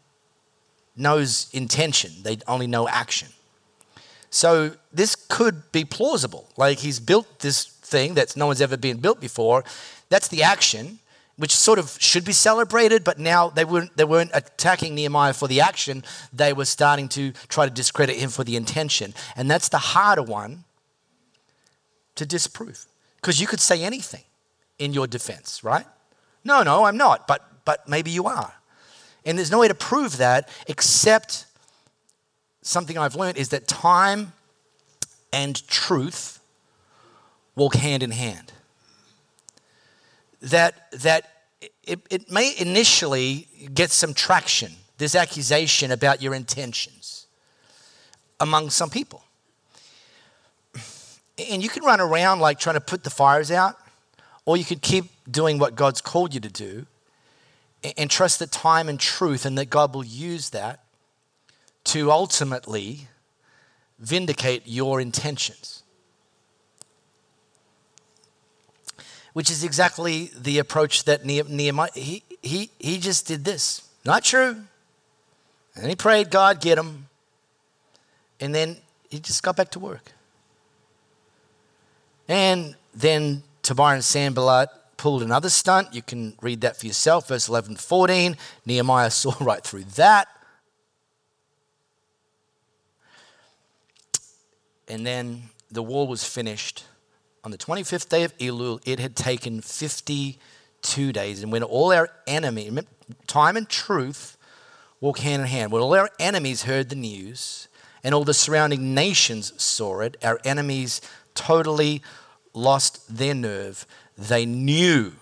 knows 0.96 1.48
intention, 1.52 2.10
they 2.22 2.38
only 2.48 2.66
know 2.66 2.88
action. 2.88 3.28
So 4.30 4.72
this 4.92 5.14
could 5.14 5.70
be 5.72 5.84
plausible. 5.84 6.48
Like 6.56 6.78
he's 6.78 7.00
built 7.00 7.40
this 7.40 7.64
thing 7.64 8.14
that 8.14 8.36
no 8.36 8.46
one's 8.46 8.60
ever 8.60 8.76
been 8.76 8.98
built 8.98 9.20
before. 9.20 9.64
That's 10.08 10.28
the 10.28 10.42
action, 10.42 10.98
which 11.36 11.54
sort 11.54 11.78
of 11.78 11.96
should 12.00 12.24
be 12.24 12.32
celebrated, 12.32 13.04
but 13.04 13.18
now 13.18 13.50
they 13.50 13.64
weren't, 13.64 13.96
they 13.96 14.04
weren't 14.04 14.30
attacking 14.34 14.94
Nehemiah 14.94 15.32
for 15.32 15.48
the 15.48 15.60
action. 15.60 16.02
They 16.32 16.52
were 16.52 16.64
starting 16.64 17.08
to 17.10 17.32
try 17.48 17.66
to 17.66 17.70
discredit 17.70 18.16
him 18.16 18.30
for 18.30 18.44
the 18.44 18.56
intention. 18.56 19.14
And 19.36 19.50
that's 19.50 19.68
the 19.68 19.78
harder 19.78 20.22
one 20.22 20.64
to 22.14 22.26
disprove. 22.26 22.86
Because 23.16 23.40
you 23.40 23.46
could 23.46 23.60
say 23.60 23.82
anything 23.82 24.24
in 24.78 24.92
your 24.92 25.06
defense, 25.06 25.62
right? 25.62 25.86
No, 26.44 26.62
no, 26.62 26.84
I'm 26.84 26.96
not, 26.96 27.26
but, 27.26 27.42
but 27.66 27.86
maybe 27.86 28.10
you 28.10 28.26
are. 28.26 28.54
And 29.26 29.36
there's 29.36 29.50
no 29.50 29.58
way 29.58 29.68
to 29.68 29.74
prove 29.74 30.16
that 30.16 30.48
except 30.68 31.44
something 32.62 32.96
I've 32.96 33.16
learned 33.16 33.36
is 33.36 33.50
that 33.50 33.68
time 33.68 34.32
and 35.32 35.66
truth 35.68 36.40
walk 37.54 37.74
hand 37.74 38.02
in 38.02 38.12
hand. 38.12 38.52
That, 40.40 40.90
that 40.92 41.30
it, 41.82 42.00
it 42.08 42.30
may 42.30 42.54
initially 42.56 43.48
get 43.74 43.90
some 43.90 44.14
traction, 44.14 44.72
this 44.96 45.14
accusation 45.14 45.90
about 45.90 46.22
your 46.22 46.34
intentions 46.34 47.26
among 48.38 48.70
some 48.70 48.90
people. 48.90 49.24
And 51.50 51.62
you 51.62 51.68
can 51.68 51.82
run 51.82 52.00
around 52.00 52.40
like 52.40 52.58
trying 52.58 52.76
to 52.76 52.80
put 52.80 53.02
the 53.02 53.10
fires 53.10 53.50
out, 53.50 53.76
or 54.44 54.56
you 54.56 54.64
could 54.64 54.82
keep 54.82 55.06
doing 55.28 55.58
what 55.58 55.74
God's 55.74 56.00
called 56.00 56.32
you 56.32 56.40
to 56.40 56.48
do 56.48 56.86
and 57.96 58.10
trust 58.10 58.38
that 58.40 58.50
time 58.50 58.88
and 58.88 58.98
truth 58.98 59.44
and 59.46 59.56
that 59.58 59.70
God 59.70 59.94
will 59.94 60.04
use 60.04 60.50
that 60.50 60.84
to 61.84 62.10
ultimately 62.10 63.08
vindicate 63.98 64.62
your 64.66 65.00
intentions. 65.00 65.82
Which 69.32 69.50
is 69.50 69.62
exactly 69.62 70.30
the 70.36 70.58
approach 70.58 71.04
that 71.04 71.24
Nehemiah, 71.24 71.90
he, 71.94 72.22
he, 72.42 72.70
he 72.78 72.98
just 72.98 73.26
did 73.26 73.44
this. 73.44 73.86
Not 74.04 74.24
true. 74.24 74.64
And 75.74 75.86
he 75.86 75.94
prayed, 75.94 76.30
God, 76.30 76.60
get 76.60 76.78
him. 76.78 77.08
And 78.40 78.54
then 78.54 78.78
he 79.10 79.20
just 79.20 79.42
got 79.42 79.56
back 79.56 79.70
to 79.72 79.78
work. 79.78 80.12
And 82.28 82.74
then 82.94 83.42
Tobiah 83.62 83.94
and 83.94 84.04
Sanballat 84.04 84.70
pulled 84.96 85.22
another 85.22 85.48
stunt. 85.48 85.94
You 85.94 86.02
can 86.02 86.34
read 86.40 86.60
that 86.62 86.76
for 86.76 86.86
yourself, 86.86 87.28
verse 87.28 87.48
11 87.48 87.76
14. 87.76 88.36
Nehemiah 88.64 89.10
saw 89.10 89.34
right 89.40 89.62
through 89.62 89.84
that. 89.96 90.28
And 94.88 95.06
then 95.06 95.50
the 95.70 95.82
wall 95.82 96.06
was 96.06 96.24
finished. 96.24 96.84
On 97.44 97.50
the 97.50 97.58
25th 97.58 98.08
day 98.08 98.24
of 98.24 98.36
Elul, 98.38 98.80
it 98.84 98.98
had 98.98 99.16
taken 99.16 99.60
52 99.60 101.12
days. 101.12 101.42
And 101.42 101.52
when 101.52 101.62
all 101.62 101.92
our 101.92 102.08
enemy, 102.26 102.70
time 103.26 103.56
and 103.56 103.68
truth 103.68 104.36
walk 105.00 105.18
hand 105.18 105.42
in 105.42 105.48
hand, 105.48 105.72
when 105.72 105.82
all 105.82 105.94
our 105.94 106.10
enemies 106.18 106.64
heard 106.64 106.88
the 106.88 106.96
news 106.96 107.68
and 108.02 108.14
all 108.14 108.24
the 108.24 108.34
surrounding 108.34 108.94
nations 108.94 109.52
saw 109.62 110.00
it, 110.00 110.16
our 110.22 110.40
enemies 110.44 111.00
totally 111.34 112.02
lost 112.56 113.16
their 113.16 113.34
nerve. 113.34 113.86
They 114.18 114.46
knew 114.46 115.12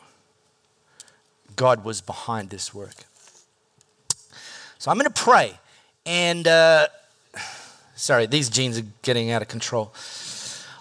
God 1.57 1.85
was 1.85 2.01
behind 2.01 2.51
this 2.51 2.73
work. 2.73 3.05
So 4.79 4.90
I'm 4.90 4.97
going 4.97 5.11
to 5.11 5.23
pray. 5.23 5.59
And 6.07 6.47
uh, 6.47 6.88
Sorry, 7.97 8.27
these 8.27 8.49
jeans 8.51 8.79
are 8.79 8.85
getting 9.03 9.31
out 9.31 9.40
of 9.40 9.49
control. 9.49 9.94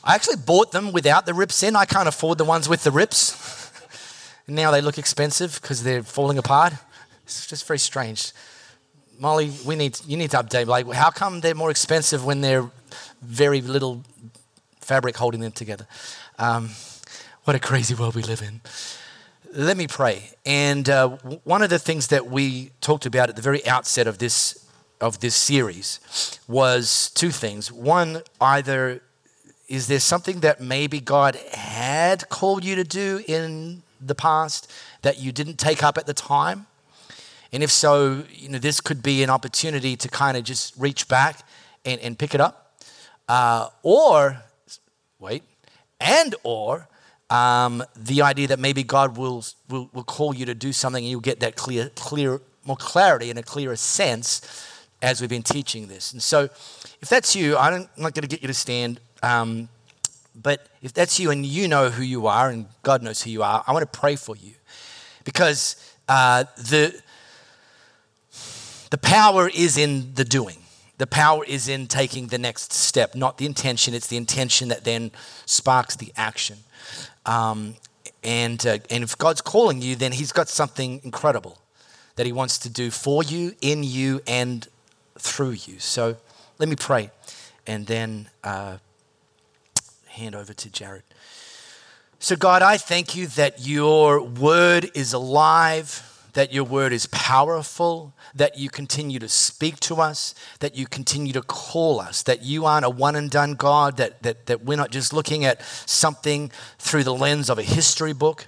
I 0.03 0.15
actually 0.15 0.37
bought 0.37 0.71
them 0.71 0.91
without 0.91 1.25
the 1.25 1.33
rips 1.33 1.61
in. 1.63 1.75
I 1.75 1.85
can't 1.85 2.07
afford 2.07 2.37
the 2.37 2.43
ones 2.43 2.67
with 2.67 2.83
the 2.83 2.91
rips. 2.91 3.71
now 4.47 4.71
they 4.71 4.81
look 4.81 4.97
expensive 4.97 5.59
because 5.61 5.83
they're 5.83 6.03
falling 6.03 6.37
apart. 6.37 6.73
It's 7.23 7.47
just 7.47 7.67
very 7.67 7.79
strange. 7.79 8.31
Molly, 9.19 9.53
we 9.65 9.75
need 9.75 9.99
you 10.07 10.17
need 10.17 10.31
to 10.31 10.37
update. 10.37 10.65
Like, 10.65 10.91
how 10.91 11.11
come 11.11 11.39
they're 11.39 11.55
more 11.55 11.71
expensive 11.71 12.25
when 12.25 12.41
they're 12.41 12.69
very 13.21 13.61
little 13.61 14.03
fabric 14.81 15.15
holding 15.15 15.39
them 15.39 15.51
together? 15.51 15.87
Um, 16.39 16.71
what 17.43 17.55
a 17.55 17.59
crazy 17.59 17.93
world 17.93 18.15
we 18.15 18.23
live 18.23 18.41
in. 18.41 18.61
Let 19.53 19.77
me 19.77 19.87
pray. 19.87 20.31
And 20.45 20.89
uh, 20.89 21.09
one 21.43 21.61
of 21.61 21.69
the 21.69 21.79
things 21.79 22.07
that 22.07 22.27
we 22.27 22.71
talked 22.81 23.05
about 23.05 23.29
at 23.29 23.35
the 23.35 23.41
very 23.41 23.65
outset 23.67 24.07
of 24.07 24.17
this 24.17 24.59
of 25.01 25.19
this 25.19 25.35
series 25.35 26.39
was 26.47 27.11
two 27.13 27.29
things. 27.29 27.71
One, 27.71 28.21
either 28.39 29.01
is 29.67 29.87
there 29.87 29.99
something 29.99 30.39
that 30.39 30.61
maybe 30.61 31.01
God 31.01 31.35
had 31.51 32.29
called 32.29 32.63
you 32.63 32.75
to 32.75 32.85
do 32.85 33.21
in 33.27 33.83
the 33.99 34.15
past 34.15 34.71
that 35.01 35.19
you 35.19 35.31
didn't 35.31 35.57
take 35.57 35.83
up 35.83 35.97
at 35.97 36.05
the 36.05 36.13
time? 36.13 36.67
And 37.51 37.61
if 37.61 37.71
so, 37.71 38.23
you 38.31 38.49
know, 38.49 38.59
this 38.59 38.79
could 38.79 39.03
be 39.03 39.23
an 39.23 39.29
opportunity 39.29 39.95
to 39.97 40.07
kind 40.07 40.37
of 40.37 40.43
just 40.45 40.73
reach 40.77 41.07
back 41.07 41.45
and, 41.83 41.99
and 42.01 42.17
pick 42.17 42.33
it 42.33 42.41
up. 42.41 42.79
Uh, 43.27 43.69
or, 43.83 44.41
wait, 45.19 45.43
and 45.99 46.35
or 46.43 46.87
um, 47.29 47.83
the 47.95 48.21
idea 48.21 48.47
that 48.47 48.59
maybe 48.59 48.83
God 48.83 49.17
will, 49.17 49.43
will, 49.69 49.89
will 49.93 50.03
call 50.03 50.35
you 50.35 50.45
to 50.45 50.53
do 50.53 50.71
something 50.71 51.03
and 51.03 51.09
you'll 51.09 51.21
get 51.21 51.39
that 51.39 51.55
clear, 51.55 51.89
clear, 51.95 52.41
more 52.65 52.77
clarity 52.77 53.29
and 53.29 53.39
a 53.39 53.43
clearer 53.43 53.75
sense 53.75 54.69
as 55.01 55.19
we've 55.19 55.29
been 55.29 55.43
teaching 55.43 55.87
this. 55.87 56.13
And 56.13 56.21
so, 56.21 56.43
if 57.01 57.09
that's 57.09 57.35
you, 57.35 57.57
I'm 57.57 57.89
not 57.97 58.13
going 58.13 58.21
to 58.21 58.27
get 58.27 58.41
you 58.41 58.47
to 58.47 58.53
stand. 58.53 58.99
Um, 59.21 59.67
but 60.35 60.67
if 60.81 60.93
that's 60.93 61.19
you 61.19 61.31
and 61.31 61.45
you 61.45 61.67
know 61.67 61.89
who 61.89 62.03
you 62.03 62.27
are 62.27 62.49
and 62.49 62.67
God 62.81 63.03
knows 63.03 63.21
who 63.21 63.29
you 63.29 63.43
are, 63.43 63.63
I 63.67 63.73
want 63.73 63.91
to 63.91 63.99
pray 63.99 64.15
for 64.15 64.35
you 64.35 64.53
because 65.23 65.75
uh, 66.07 66.45
the 66.57 66.99
the 68.89 68.97
power 68.97 69.49
is 69.49 69.77
in 69.77 70.13
the 70.13 70.23
doing. 70.23 70.62
The 70.97 71.07
power 71.07 71.43
is 71.45 71.67
in 71.67 71.87
taking 71.87 72.27
the 72.27 72.37
next 72.37 72.71
step, 72.71 73.15
not 73.15 73.37
the 73.37 73.45
intention. 73.45 73.93
It's 73.93 74.07
the 74.07 74.17
intention 74.17 74.69
that 74.69 74.83
then 74.83 75.11
sparks 75.45 75.95
the 75.95 76.13
action. 76.15 76.57
Um, 77.25 77.75
and, 78.23 78.65
uh, 78.65 78.77
and 78.89 79.03
if 79.03 79.17
God's 79.17 79.41
calling 79.41 79.81
you, 79.81 79.95
then 79.95 80.11
He's 80.11 80.31
got 80.31 80.49
something 80.49 81.01
incredible 81.03 81.57
that 82.15 82.25
He 82.25 82.31
wants 82.31 82.57
to 82.59 82.69
do 82.69 82.91
for 82.91 83.23
you, 83.23 83.55
in 83.61 83.83
you, 83.83 84.21
and 84.27 84.67
through 85.17 85.51
you. 85.51 85.79
So 85.79 86.17
let 86.59 86.69
me 86.69 86.75
pray 86.75 87.09
and 87.65 87.87
then 87.87 88.29
uh, 88.43 88.77
hand 90.07 90.35
over 90.35 90.53
to 90.53 90.69
Jared. 90.69 91.03
So, 92.19 92.35
God, 92.37 92.61
I 92.61 92.77
thank 92.77 93.15
you 93.15 93.27
that 93.27 93.67
your 93.67 94.21
word 94.21 94.89
is 94.93 95.11
alive, 95.11 96.12
that 96.33 96.51
your 96.51 96.63
word 96.63 96.91
is 96.91 97.05
powerful, 97.07 98.13
that 98.33 98.57
you 98.57 98.69
continue 98.69 99.19
to 99.19 99.29
speak 99.29 99.79
to 99.81 99.95
us, 99.95 100.33
that 100.59 100.75
you 100.75 100.87
continue 100.87 101.31
to 101.33 101.41
call 101.41 101.99
us, 101.99 102.23
that 102.23 102.43
you 102.43 102.65
aren't 102.65 102.85
a 102.85 102.89
one 102.89 103.15
and 103.15 103.29
done 103.29 103.53
God, 103.53 103.97
that, 103.97 104.21
that, 104.23 104.47
that 104.47 104.63
we're 104.63 104.77
not 104.77 104.91
just 104.91 105.13
looking 105.13 105.45
at 105.45 105.61
something 105.85 106.51
through 106.79 107.03
the 107.03 107.13
lens 107.13 107.49
of 107.49 107.59
a 107.59 107.63
history 107.63 108.13
book, 108.13 108.47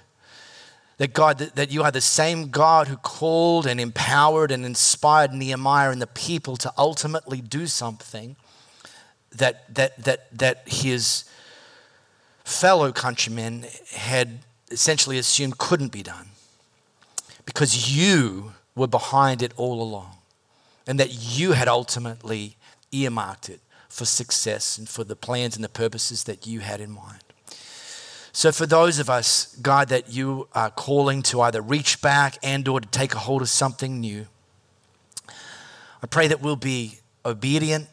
That 0.98 1.14
God, 1.14 1.38
that, 1.38 1.56
that 1.56 1.72
you 1.72 1.84
are 1.84 1.92
the 1.92 2.02
same 2.02 2.50
God 2.50 2.88
who 2.88 2.98
called 2.98 3.68
and 3.68 3.80
empowered 3.80 4.52
and 4.52 4.66
inspired 4.66 5.32
Nehemiah 5.32 5.92
and 5.92 6.02
the 6.02 6.08
people 6.08 6.58
to 6.58 6.74
ultimately 6.78 7.42
do 7.42 7.68
something 7.68 8.36
that, 9.32 9.74
that, 9.76 10.04
that, 10.04 10.38
that 10.38 10.64
his 10.66 11.26
fellow 12.44 12.92
countrymen 12.92 13.66
had 13.92 14.40
essentially 14.72 15.18
assumed 15.20 15.58
couldn't 15.58 15.92
be 15.92 16.02
done 16.02 16.30
because 17.46 17.98
you 17.98 18.54
were 18.76 18.88
behind 18.88 19.42
it 19.42 19.54
all 19.58 19.82
along 19.82 20.18
and 20.88 21.00
that 21.00 21.12
you 21.12 21.54
had 21.54 21.68
ultimately 21.68 22.58
earmarked 22.92 23.50
it 23.50 23.60
for 23.90 24.06
success 24.06 24.78
and 24.78 24.90
for 24.90 25.04
the 25.04 25.16
plans 25.16 25.56
and 25.56 25.64
the 25.64 25.70
purposes 25.70 26.26
that 26.26 26.46
you 26.46 26.60
had 26.60 26.82
in 26.82 26.92
mind. 26.92 27.20
So 28.32 28.52
for 28.52 28.66
those 28.66 29.00
of 29.00 29.10
us, 29.10 29.56
God, 29.62 29.88
that 29.88 30.12
you 30.12 30.50
are 30.54 30.70
calling 30.70 31.22
to 31.24 31.40
either 31.42 31.62
reach 31.62 32.02
back 32.02 32.38
and 32.44 32.68
or 32.68 32.82
to 32.82 32.88
take 32.90 33.16
a 33.16 33.20
hold 33.20 33.42
of 33.42 33.48
something 33.48 34.02
new, 34.02 34.28
I 36.04 36.08
pray 36.08 36.28
that 36.28 36.42
we'll 36.42 36.58
be 36.58 37.00
obedient, 37.26 37.88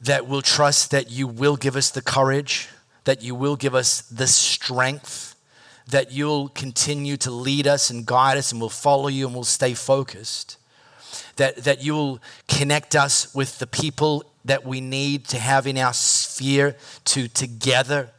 that 0.00 0.26
we'll 0.26 0.42
trust 0.42 0.90
that 0.90 1.08
you 1.10 1.28
will 1.28 1.56
give 1.56 1.76
us 1.76 1.90
the 1.90 2.02
courage, 2.02 2.68
that 3.04 3.22
you 3.22 3.36
will 3.36 3.54
give 3.54 3.74
us 3.74 4.02
the 4.02 4.26
strength, 4.26 5.33
that 5.88 6.12
you'll 6.12 6.48
continue 6.48 7.16
to 7.18 7.30
lead 7.30 7.66
us 7.66 7.90
and 7.90 8.06
guide 8.06 8.38
us 8.38 8.52
and 8.52 8.60
we'll 8.60 8.70
follow 8.70 9.08
you 9.08 9.26
and 9.26 9.34
we'll 9.34 9.44
stay 9.44 9.74
focused 9.74 10.56
that, 11.36 11.56
that 11.64 11.82
you'll 11.82 12.20
connect 12.48 12.94
us 12.94 13.34
with 13.34 13.58
the 13.58 13.66
people 13.66 14.24
that 14.44 14.64
we 14.64 14.80
need 14.80 15.26
to 15.28 15.38
have 15.38 15.66
in 15.66 15.78
our 15.78 15.92
sphere 15.92 16.76
to 17.04 17.28
together 17.28 18.10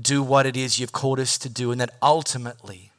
do 0.00 0.22
what 0.22 0.46
it 0.46 0.56
is 0.56 0.78
you've 0.78 0.92
called 0.92 1.18
us 1.18 1.36
to 1.38 1.48
do, 1.48 1.72
and 1.72 1.80
that 1.80 1.90
ultimately, 2.00 2.92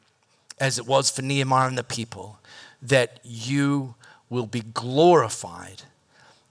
as 0.60 0.78
it 0.78 0.86
was 0.86 1.10
for 1.10 1.22
Nehemiah 1.22 1.68
and 1.68 1.78
the 1.78 1.84
people, 1.84 2.40
that 2.82 3.20
you 3.24 3.96
will 4.30 4.48
be 4.48 4.62
glorified 4.62 5.84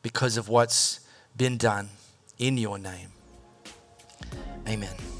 because 0.03 0.37
of 0.37 0.49
what's 0.49 1.01
been 1.37 1.57
done 1.57 1.91
in 2.39 2.57
your 2.57 2.79
name. 2.79 3.09
Amen. 4.67 5.20